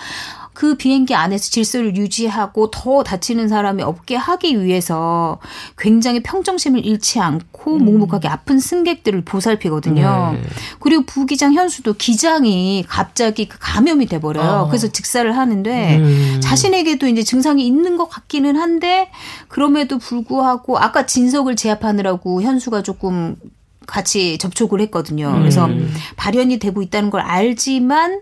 [0.58, 5.38] 그 비행기 안에서 질서를 유지하고 더 다치는 사람이 없게 하기 위해서
[5.76, 7.84] 굉장히 평정심을 잃지 않고 음.
[7.84, 10.32] 묵묵하게 아픈 승객들을 보살피거든요.
[10.34, 10.42] 네.
[10.80, 14.62] 그리고 부기장 현수도 기장이 갑자기 그 감염이 돼버려요.
[14.62, 14.66] 어.
[14.66, 16.40] 그래서 직사를 하는데 음.
[16.42, 19.12] 자신에게도 이제 증상이 있는 것 같기는 한데
[19.46, 23.36] 그럼에도 불구하고 아까 진석을 제압하느라고 현수가 조금
[23.88, 25.32] 같이 접촉을 했거든요.
[25.38, 25.92] 그래서 음.
[26.16, 28.20] 발현이 되고 있다는 걸 알지만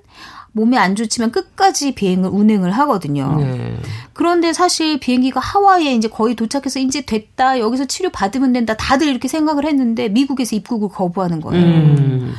[0.52, 3.36] 몸에 안 좋지만 끝까지 비행을 운행을 하거든요.
[3.38, 3.76] 네.
[4.14, 9.28] 그런데 사실 비행기가 하와이에 이제 거의 도착해서 이제 됐다 여기서 치료 받으면 된다 다들 이렇게
[9.28, 11.62] 생각을 했는데 미국에서 입국을 거부하는 거예요.
[11.62, 12.34] 음.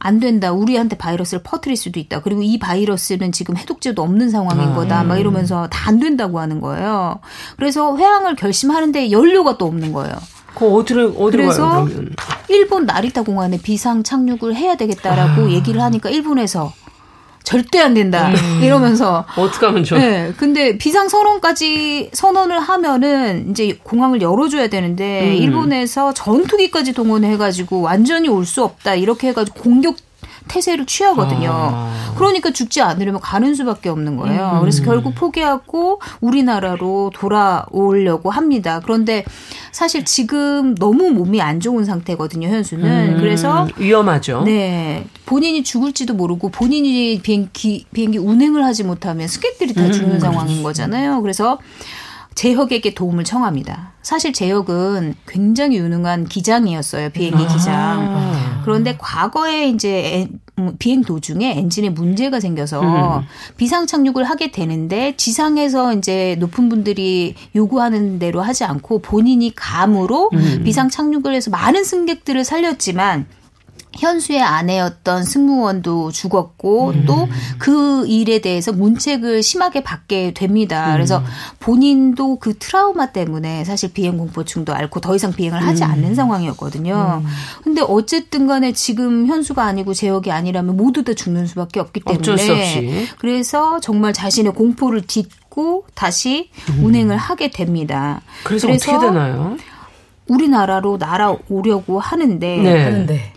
[0.00, 0.52] 안 된다.
[0.52, 2.22] 우리한테 바이러스를 퍼뜨릴 수도 있다.
[2.22, 5.02] 그리고 이 바이러스는 지금 해독제도 없는 상황인 아, 거다.
[5.02, 7.18] 막 이러면서 다 안 된다고 하는 거예요.
[7.56, 10.14] 그래서 회항을 결심하는데 연료가 또 없는 거예요.
[10.58, 11.88] 그 어디로 그래서 가요,
[12.48, 15.50] 일본 나리타 공항에 비상 착륙을 해야 되겠다라고 아.
[15.50, 16.72] 얘기를 하니까 일본에서
[17.44, 18.34] 절대 안 된다 음.
[18.62, 19.98] 이러면서 어떻게 하면 좋아?
[19.98, 25.34] 네, 근데 비상 선언까지 선언을 하면은 이제 공항을 열어줘야 되는데 음.
[25.42, 29.96] 일본에서 전투기까지 동원해가지고 완전히 올 수 없다 이렇게 해가지고 공격
[30.48, 31.50] 태세를 취하거든요.
[31.52, 32.12] 아.
[32.16, 34.52] 그러니까 죽지 않으려면 가는 수밖에 없는 거예요.
[34.54, 34.60] 음.
[34.60, 38.80] 그래서 결국 포기하고 우리나라로 돌아오려고 합니다.
[38.82, 39.24] 그런데
[39.70, 43.14] 사실 지금 너무 몸이 안 좋은 상태거든요, 현수는.
[43.14, 43.16] 음.
[43.20, 44.42] 그래서 위험하죠.
[44.44, 45.06] 네.
[45.26, 50.20] 본인이 죽을지도 모르고 본인이 비행기 비행기 운행을 하지 못하면 승객들이 다 죽는 음.
[50.20, 51.22] 상황인 거잖아요.
[51.22, 51.58] 그래서
[52.34, 53.94] 재혁에게 도움을 청합니다.
[54.00, 57.10] 사실 재혁은 굉장히 유능한 기장이었어요.
[57.10, 57.46] 비행기 아.
[57.48, 58.47] 기장.
[58.68, 63.24] 그런데 과거에 이제 음, 비행 도중에 엔진에 문제가 생겨서 음.
[63.56, 70.62] 비상 착륙을 하게 되는데 지상에서 이제 높은 분들이 요구하는 대로 하지 않고 본인이 감으로 음.
[70.64, 73.24] 비상 착륙을 해서 많은 승객들을 살렸지만
[73.98, 77.04] 현수의 아내였던 승무원도 죽었고 음.
[77.06, 80.88] 또그 일에 대해서 문책을 심하게 받게 됩니다.
[80.88, 80.92] 음.
[80.94, 81.22] 그래서
[81.58, 85.90] 본인도 그 트라우마 때문에 사실 비행 공포증도 앓고 더 이상 비행을 하지 음.
[85.90, 87.22] 않는 상황이었거든요.
[87.24, 87.28] 음.
[87.62, 93.80] 근데 어쨌든 간에 지금 현수가 아니고 제역이 아니라면 모두 다 죽는 수밖에 없기 때문에 그래서
[93.80, 96.84] 정말 자신의 공포를 딛고 다시 음.
[96.84, 98.20] 운행을 하게 됩니다.
[98.44, 99.56] 그래서, 그래서 어떻게 되나요?
[100.28, 102.84] 우리나라로 날아오려고 하는데 네.
[102.84, 103.32] 하는데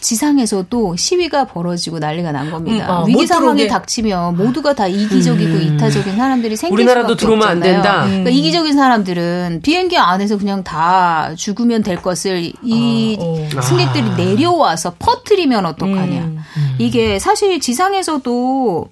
[0.00, 2.86] 지상에서도 시위가 벌어지고 난리가 난 겁니다.
[2.86, 5.74] 음, 아, 위기 상황이 닥치면 모두가 다 이기적이고 음.
[5.74, 8.04] 이타적인 사람들이 생길 우리나라도 들어오면 안 된다.
[8.04, 8.10] 음.
[8.10, 13.18] 그러니까 이기적인 사람들은 비행기 안에서 그냥 다 죽으면 될 것을 이
[13.56, 14.16] 아, 승객들이 아.
[14.16, 16.20] 내려와서 퍼트리면 어떡하냐.
[16.22, 16.38] 음.
[16.78, 18.88] 이게 사실 지상에서도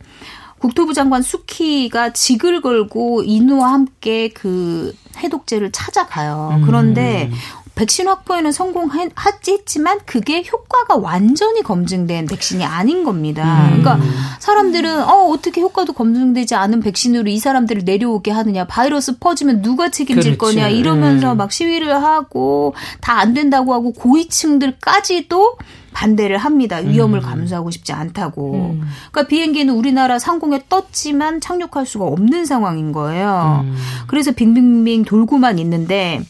[0.59, 6.61] 국토부 장관 수키가 직을 걸고 인우와 함께 그 해독제를 찾아가요.
[6.65, 7.37] 그런데 음.
[7.77, 13.69] 백신 확보에는 성공하지 했지만 그게 효과가 완전히 검증된 백신이 아닌 겁니다.
[13.69, 13.83] 음.
[13.83, 14.01] 그러니까
[14.41, 20.39] 사람들은 어 어떻게 효과도 검증되지 않은 백신으로 이 사람들을 내려오게 하느냐 바이러스 퍼지면 누가 책임질
[20.39, 20.57] 그렇지.
[20.57, 21.37] 거냐 이러면서 음.
[21.37, 25.57] 막 시위를 하고 다 안 된다고 하고 고위층들까지도
[25.93, 26.77] 반대를 합니다.
[26.77, 27.23] 위험을 음.
[27.23, 28.55] 감수하고 싶지 않다고.
[28.75, 28.83] 음.
[29.11, 33.63] 그러니까 비행기는 우리나라 상공에 떴지만 착륙할 수가 없는 상황인 거예요.
[33.65, 33.77] 음.
[34.07, 36.21] 그래서 빙빙빙 돌고만 있는데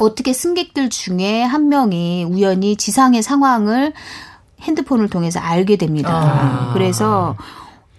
[0.00, 3.92] 어떻게 승객들 중에 한 명이 우연히 지상의 상황을
[4.62, 6.10] 핸드폰을 통해서 알게 됩니다.
[6.12, 6.72] 아.
[6.72, 7.36] 그래서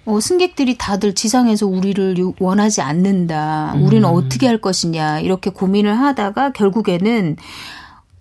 [0.05, 3.75] 어, 승객들이 다들 지상에서 우리를 원하지 않는다.
[3.79, 4.15] 우리는 음.
[4.15, 5.19] 어떻게 할 것이냐.
[5.19, 7.37] 이렇게 고민을 하다가 결국에는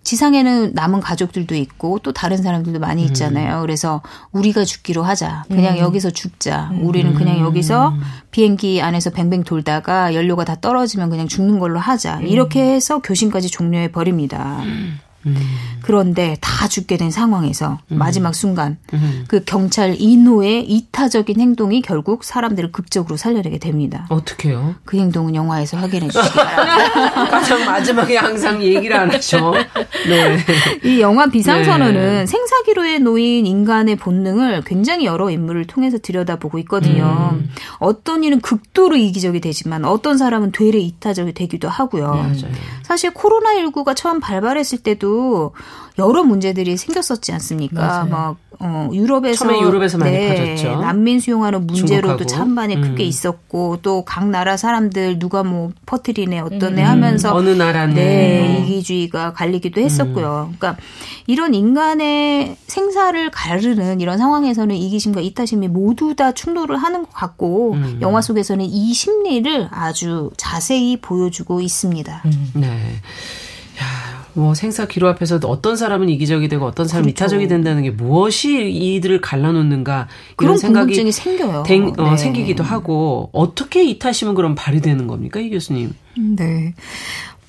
[0.03, 3.57] 지상에는 남은 가족들도 있고 또 다른 사람들도 많이 있잖아요.
[3.57, 3.61] 음.
[3.61, 5.43] 그래서 우리가 죽기로 하자.
[5.47, 5.79] 그냥 음.
[5.79, 6.69] 여기서 죽자.
[6.71, 6.85] 음.
[6.85, 7.93] 우리는 그냥 여기서
[8.31, 12.19] 비행기 안에서 뱅뱅 돌다가 연료가 다 떨어지면 그냥 죽는 걸로 하자.
[12.19, 12.27] 음.
[12.27, 14.61] 이렇게 해서 교신까지 종료해 버립니다.
[14.63, 14.99] 음.
[15.25, 15.35] 음.
[15.81, 17.97] 그런데 다 죽게 된 상황에서 음.
[17.97, 19.25] 마지막 순간 음.
[19.27, 24.05] 그 경찰 인호의 이타적인 행동이 결국 사람들을 극적으로 살려내게 됩니다.
[24.09, 24.75] 어떻게요?
[24.85, 27.25] 그 행동은 영화에서 확인해 주시기 바랍니다.
[27.29, 29.53] 가장 마지막에 항상 얘기를 안 하죠.
[30.07, 30.37] 네.
[30.83, 32.25] 이 영화 비상선언은 네.
[32.25, 37.31] 생사기로에 놓인 인간의 본능을 굉장히 여러 인물을 통해서 들여다보고 있거든요.
[37.33, 37.49] 음.
[37.77, 42.31] 어떤 일은 극도로 이기적이 되지만 어떤 사람은 되레 이타적이 되기도 하고요.
[42.33, 42.51] 네,
[42.83, 45.10] 사실 코로나19가 처음 발발했을 때도
[45.99, 47.81] 여러 문제들이 생겼었지 않습니까?
[47.85, 48.05] 맞아요.
[48.09, 50.81] 막 어, 유럽에서 처음에 유럽에서 많이 네, 퍼졌죠.
[50.81, 52.81] 난민 수용하는 문제로도 찬반이 음.
[52.81, 56.87] 크게 있었고 또 각 나라 사람들 누가 뭐 퍼트리네 어떠네 음.
[56.87, 60.49] 하면서 어느 나라는 네, 이기주의가 갈리기도 했었고요.
[60.51, 60.55] 음.
[60.57, 60.81] 그러니까
[61.27, 67.99] 이런 인간의 생사를 가르는 이런 상황에서는 이기심과 이타심이 모두 다 충돌을 하는 것 같고 음.
[68.01, 72.21] 영화 속에서는 이 심리를 아주 자세히 보여주고 있습니다.
[72.25, 72.51] 음.
[72.55, 72.77] 네.
[74.31, 77.25] 야, 뭐 생사 기로 앞에서 어떤 사람은 이기적이 되고 어떤 사람은 그렇죠.
[77.25, 80.07] 이타적이 된다는 게 무엇이 이들을 갈라놓는가
[80.41, 81.63] 이런 생각이 생겨요.
[81.63, 82.17] 된, 어, 네.
[82.17, 85.93] 생기기도 하고 어떻게 이타심은 그럼 발휘되는 겁니까 이 교수님?
[86.17, 86.73] 네.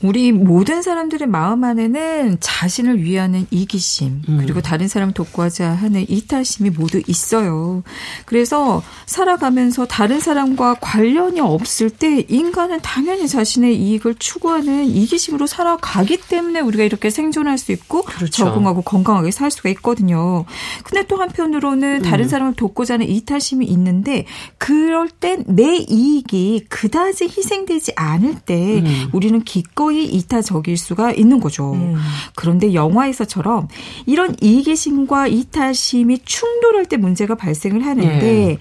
[0.03, 4.39] 우리 모든 사람들의 마음 안에는 자신을 위하는 이기심 음.
[4.41, 7.83] 그리고 다른 사람을 돕고자 하는 이탈심이 모두 있어요.
[8.25, 16.61] 그래서 살아가면서 다른 사람과 관련이 없을 때 인간은 당연히 자신의 이익을 추구하는 이기심으로 살아가기 때문에
[16.61, 18.45] 우리가 이렇게 생존할 수 있고 그렇죠.
[18.45, 20.45] 적응하고 건강하게 살 수가 있거든요.
[20.83, 22.29] 근데 또 한편으로는 다른 음.
[22.29, 24.27] 사람을 돕고자 하는 이탈심이 있는데
[24.59, 29.09] 그럴 땐 내 이익이 그다지 희생되지 않을 때 음.
[29.13, 31.75] 우리는 기꺼이 거의 이타적일 수가 있는 거죠.
[31.75, 31.97] 음.
[32.35, 33.69] 그런데 영화에서처럼
[34.07, 38.59] 이런 이기심과 이타심이 충돌할 때 문제가 발생을 하는데 네.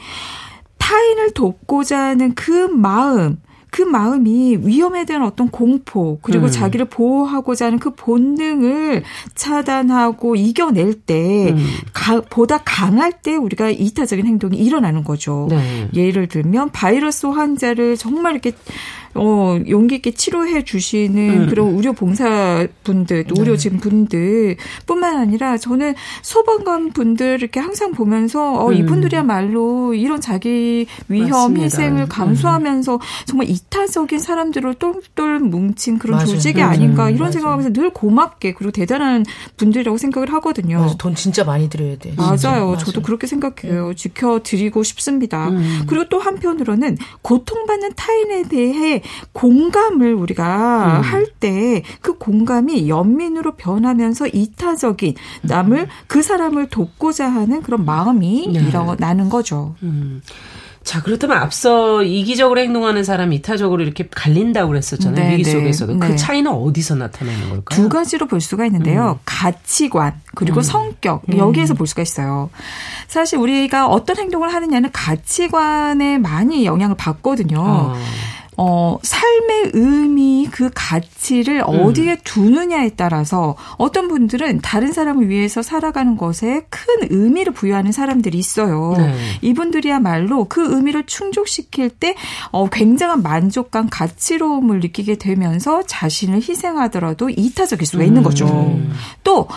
[0.77, 3.37] 타인을 돕고자 하는 그 마음
[3.69, 6.51] 그 마음이 위험에 대한 어떤 공포 그리고 음.
[6.51, 9.03] 자기를 보호하고자 하는 그 본능을
[9.33, 11.65] 차단하고 이겨낼 때 음.
[11.93, 15.47] 가, 보다 강할 때 우리가 이타적인 행동이 일어나는 거죠.
[15.49, 15.87] 네.
[15.93, 18.51] 예를 들면 바이러스 환자를 정말 이렇게
[19.15, 21.47] 어, 용기 있게 치료해 주시는 음.
[21.49, 28.69] 그런 의료 봉사분들, 또 의료진 분들 뿐만 아니라 저는 소방관 분들 이렇게 항상 보면서 어,
[28.69, 28.73] 음.
[28.73, 31.63] 이분들이야말로 이런 자기 위험, 맞습니다.
[31.63, 32.07] 희생을 음.
[32.09, 36.27] 감수하면서 정말 이타적인 사람들을 똘똘 뭉친 그런 맞아요.
[36.27, 37.31] 조직이 아닌가 이런 맞아요.
[37.31, 39.25] 생각하면서 늘 고맙게 그리고 대단한
[39.57, 40.79] 분들이라고 생각을 하거든요.
[40.79, 40.95] 맞아.
[40.97, 42.13] 돈 진짜 많이 드려야 돼.
[42.15, 42.37] 맞아요.
[42.43, 42.77] 맞아요.
[42.77, 43.89] 저도 그렇게 생각해요.
[43.89, 43.95] 음.
[43.95, 45.49] 지켜드리고 싶습니다.
[45.49, 45.83] 음.
[45.87, 49.00] 그리고 또 한편으로는 고통받는 타인에 대해
[49.33, 51.01] 공감을 우리가 음.
[51.01, 55.87] 할때 그 공감이 연민으로 변하면서 이타적인 남을 음.
[56.07, 58.59] 그 사람을 돕고자 하는 그런 마음이 네.
[58.59, 59.75] 일어나는 거죠.
[59.83, 60.21] 음.
[60.83, 65.25] 자, 그렇다면 앞서 이기적으로 행동하는 사람이 이타적으로 이렇게 갈린다고 그랬었잖아요.
[65.27, 65.51] 네, 위기 네.
[65.51, 65.99] 속에서도.
[65.99, 66.11] 그 네.
[66.11, 67.63] 그 차이는 어디서 나타나는 걸까요?
[67.69, 69.19] 두 가지로 볼 수가 있는데요.
[69.19, 69.23] 음.
[69.23, 70.63] 가치관, 그리고 음.
[70.63, 71.37] 성격, 음.
[71.37, 72.49] 여기에서 볼 수가 있어요.
[73.07, 77.59] 사실 우리가 어떤 행동을 하느냐는 가치관에 많이 영향을 받거든요.
[77.59, 77.95] 어.
[78.63, 81.79] 어, 삶의 의미, 그 가치를 음.
[81.79, 88.93] 어디에 두느냐에 따라서 어떤 분들은 다른 사람을 위해서 살아가는 것에 큰 의미를 부여하는 사람들이 있어요.
[88.97, 89.15] 네.
[89.41, 92.13] 이분들이야말로 그 의미를 충족시킬 때
[92.51, 98.45] 어, 굉장한 만족감, 가치로움을 느끼게 되면서 자신을 희생하더라도 이타적일 수가 있는 거죠.
[98.45, 98.93] 음.
[99.23, 99.47] 또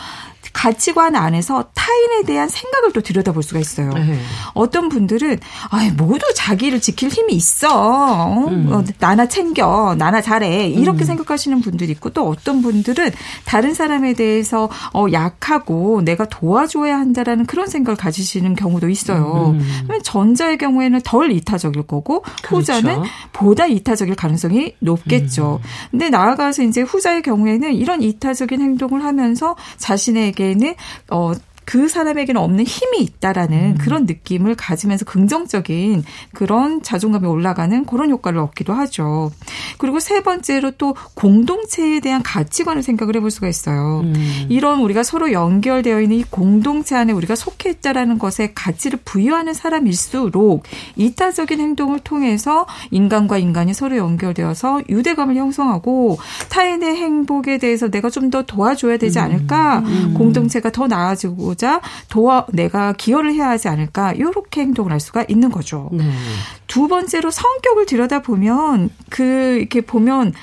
[0.55, 3.93] 가치관 안에서 타인에 대한 생각을 또 들여다볼 수가 있어요.
[3.93, 4.19] 네.
[4.55, 5.39] 어떤 분들은
[5.71, 8.49] 아 모두 자기를 지킬 힘이 있어.
[8.49, 8.73] 음.
[8.73, 11.07] 어, 나나 챙겨, 나나 잘해 이렇게 음.
[11.07, 13.11] 생각하시는 분들이 있고 또 어떤 분들은
[13.45, 19.57] 다른 사람에 대해서 어, 약하고 내가 도와줘야 한다라는 그런 생각을 가지시는 경우도 있어요.
[19.59, 20.01] 음.
[20.03, 22.75] 전자의 경우에는 덜 이타적일 거고 그렇죠.
[22.75, 23.03] 후자는
[23.33, 25.61] 보다 이타적일 가능성이 높겠죠.
[25.63, 25.69] 음.
[25.91, 30.75] 근데 나아가서 이제 후자의 경우에는 이런 이타적인 행동을 하면서 자신에게 는
[31.09, 31.33] 어
[31.65, 33.79] 그 사람에게는 없는 힘이 있다라는 음.
[33.79, 36.05] 그런 느낌을 가지면서 긍정적인
[36.35, 39.31] 그런 자존감이 올라가는 그런 효과를 얻기도 하죠.
[39.79, 44.01] 그리고 세 번째로 또 공동체에 대한 가치관을 생각을 해볼 수가 있어요.
[44.05, 44.47] 음.
[44.49, 50.65] 이런 우리가 서로 연결되어 있는 이 공동체 안에 우리가 속해 있다라는 것에 가치를 부여하는 사람일수록
[50.97, 56.19] 이타적인 행동을 통해서 인간과 인간이 서로 연결되어서 유대감을 형성하고
[56.51, 59.25] 타인의 행복에 대해서 내가 좀 더 도와줘야 되지 음.
[59.25, 60.15] 않을까, 음.
[60.15, 65.51] 공동체가 더 나아지고 보자 도와 내가 기여를 해야 하지 않을까 이렇게 행동을 할 수가 있는
[65.51, 65.89] 거죠.
[65.93, 66.05] 네.
[66.67, 70.35] 두 번째로 성격을 들여다 보면 그 이렇게 보면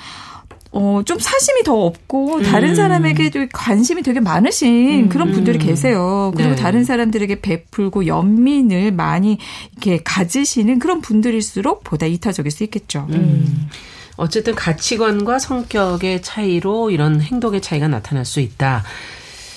[0.74, 2.74] 어, 좀 사심이 더 없고, 다른 음.
[2.74, 5.08] 사람에게도 관심이 되게 많으신 음.
[5.10, 6.32] 그런 분들이 계세요.
[6.34, 6.56] 그리고 네.
[6.56, 9.36] 다른 사람들에게 베풀고 연민을 많이
[9.72, 13.06] 이렇게 가지시는 그런 분들일수록 보다 이타적일 수 있겠죠.
[13.10, 13.68] 음.
[14.16, 18.82] 어쨌든 가치관과 성격의 차이로 이런 행동의 차이가 나타날 수 있다.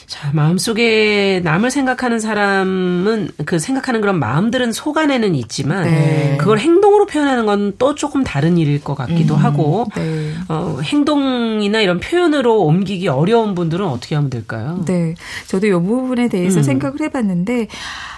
[0.07, 6.37] 자, 마음속에 남을 생각하는 사람은 그 생각하는 그런 마음들은 속안에는 있지만 네.
[6.39, 10.33] 그걸 행동으로 표현하는 건 또 조금 다른 일일 것 같기도 음, 하고 네.
[10.47, 14.83] 어, 행동이나 이런 표현으로 옮기기 어려운 분들은 어떻게 하면 될까요?
[14.85, 15.15] 네.
[15.47, 16.63] 저도 이 부분에 대해서 음.
[16.63, 17.67] 생각을 해봤는데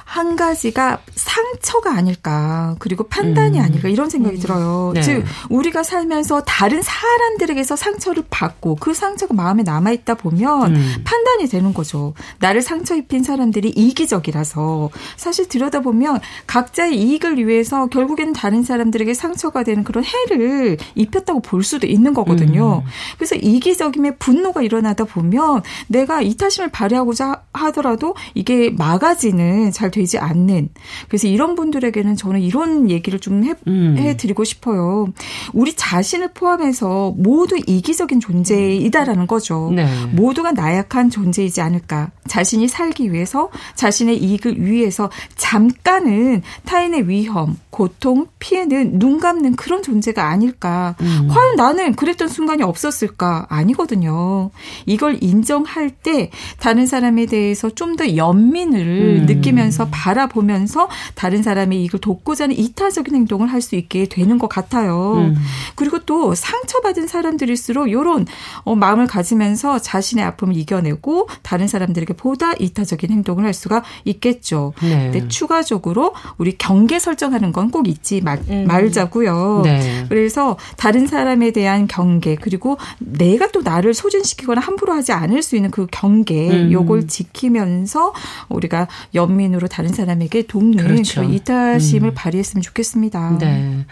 [0.07, 3.63] 한 가지가 상처가 아닐까 그리고 판단이 음.
[3.63, 4.39] 아닐까 이런 생각이 음.
[4.39, 4.91] 들어요.
[4.93, 5.01] 네.
[5.01, 10.95] 즉 우리가 살면서 다른 사람들에게서 상처를 받고 그 상처가 마음에 남아 있다 보면 음.
[11.03, 12.13] 판단이 되는 거죠.
[12.39, 19.63] 나를 상처 입힌 사람들이 이기적이라서 사실 들여다 보면 각자의 이익을 위해서 결국에는 다른 사람들에게 상처가
[19.63, 22.81] 되는 그런 해를 입혔다고 볼 수도 있는 거거든요.
[22.85, 22.89] 음.
[23.17, 30.69] 그래서 이기적임의 분노가 일어나다 보면 내가 이타심을 발휘하고자 하더라도 이게 막아지는 잘 되지 않는
[31.09, 33.95] 그래서 이런 분들에게는 저는 이런 얘기를 좀 해, 음.
[33.97, 35.07] 해드리고 싶어요.
[35.53, 39.71] 우리 자신을 포함해서 모두 이기적인 존재이다라는 거죠.
[39.75, 39.85] 네.
[40.13, 42.11] 모두가 나약한 존재이지 않을까.
[42.27, 50.27] 자신이 살기 위해서 자신의 이익을 위해서 잠깐은 타인의 위험, 고통, 피해는 눈 감는 그런 존재가
[50.29, 50.95] 아닐까.
[51.01, 51.27] 음.
[51.29, 53.47] 과연 나는 그랬던 순간이 없었을까?
[53.49, 54.51] 아니거든요.
[54.85, 56.29] 이걸 인정할 때
[56.59, 59.25] 다른 사람에 대해서 좀 더 연민을 음.
[59.25, 65.15] 느끼면서 바라보면서 다른 사람의 이익을 돕고자 하는 이타적인 행동을 할 수 있게 되는 것 같아요.
[65.15, 65.35] 음.
[65.75, 68.25] 그리고 또 상처받은 사람들일수록 이런
[68.63, 74.73] 어, 마음을 가지면서 자신의 아픔을 이겨내고 다른 사람들에게 보다 이타적인 행동을 할 수가 있겠죠.
[74.81, 75.09] 네.
[75.11, 78.65] 근데 추가적으로 우리 경계 설정하는 건 꼭 잊지 말, 음.
[78.67, 79.61] 말자고요.
[79.63, 80.05] 네.
[80.09, 85.71] 그래서 다른 사람에 대한 경계 그리고 내가 또 나를 소진시키거나 함부로 하지 않을 수 있는
[85.71, 86.71] 그 경계 음.
[86.71, 88.13] 요걸 지키면서
[88.49, 91.21] 우리가 연민으로 다른 사람에게 돕는 그렇죠.
[91.21, 92.13] 이타심을 음.
[92.15, 93.37] 발휘했으면 좋겠습니다.
[93.37, 93.85] 네.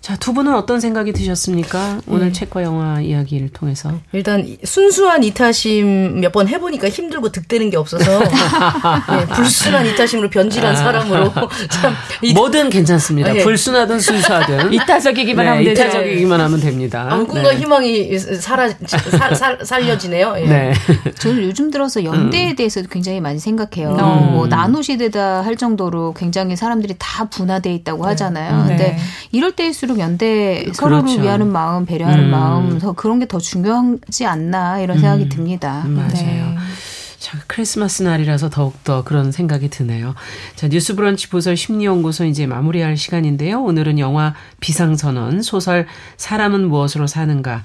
[0.00, 2.00] 자, 두 분은 어떤 생각이 드셨습니까?
[2.06, 2.32] 오늘 네.
[2.32, 3.92] 책과 영화 이야기를 통해서.
[4.12, 10.76] 일단 순수한 이타심 몇 번 해보니까 힘들고 득되는 게 없어서 네, 불순한 이타심으로 변질한 아.
[10.76, 11.32] 사람으로
[11.70, 11.92] 참
[12.34, 13.30] 뭐든 괜찮습니다.
[13.32, 13.42] 아, 예.
[13.42, 15.82] 불순하든 순수하든 이타적이기만 네, 하면 되죠.
[15.82, 17.08] 이타적이기만 하면 됩니다.
[17.10, 17.56] 아, 꿈과 네.
[17.58, 20.34] 희망이 살아 사, 사, 살려지네요.
[20.38, 20.46] 예.
[20.46, 20.72] 네.
[21.18, 22.56] 저는 요즘 들어서 연대에 음.
[22.56, 23.90] 대해서도 굉장히 많이 생각해요.
[23.90, 24.32] 음.
[24.32, 28.08] 뭐 나노 시대다 할 정도로 굉장히 사람들이 다 분화돼 있다고 네.
[28.10, 28.62] 하잖아요.
[28.62, 28.68] 네.
[28.68, 28.98] 근데
[29.32, 30.74] 이럴 때일수록 연대 그렇죠.
[30.74, 32.30] 서로를 위하는 마음, 배려하는 음.
[32.30, 35.28] 마음, 더 그런 게 더 중요하지 않나 이런 생각이 음.
[35.28, 35.84] 듭니다.
[35.86, 36.08] 맞아요.
[36.14, 36.56] 네.
[37.20, 40.14] 자, 크리스마스 날이라서 더욱더 그런 생각이 드네요.
[40.56, 43.62] 자, 뉴스 브런치 보설 심리연구소 이제 마무리할 시간인데요.
[43.62, 45.86] 오늘은 영화 비상선언, 소설
[46.16, 47.62] 사람은 무엇으로 사는가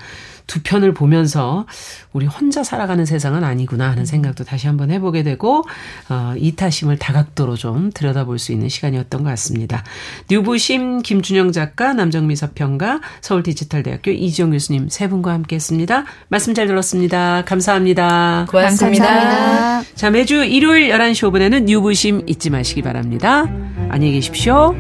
[0.48, 1.66] 두 편을 보면서
[2.14, 5.64] 우리 혼자 살아가는 세상은 아니구나 하는 생각도 다시 한번 해보게 되고
[6.10, 9.84] 어, 이타심을 다각도로 좀 들여다볼 수 있는 시간이었던 것 같습니다.
[10.30, 16.06] 뉴부심 김준영 작가, 남정미 서평가, 서울디지털대학교 이지영 교수님 세 분과 함께했습니다.
[16.30, 17.44] 말씀 잘 들었습니다.
[17.46, 18.46] 감사합니다.
[18.50, 19.06] 고맙습니다.
[19.06, 19.96] 감사합니다.
[19.96, 23.46] 자 매주 일요일 11시 5분에는 뉴부심 잊지 마시기 바랍니다.
[23.90, 24.76] 안녕히 계십시오.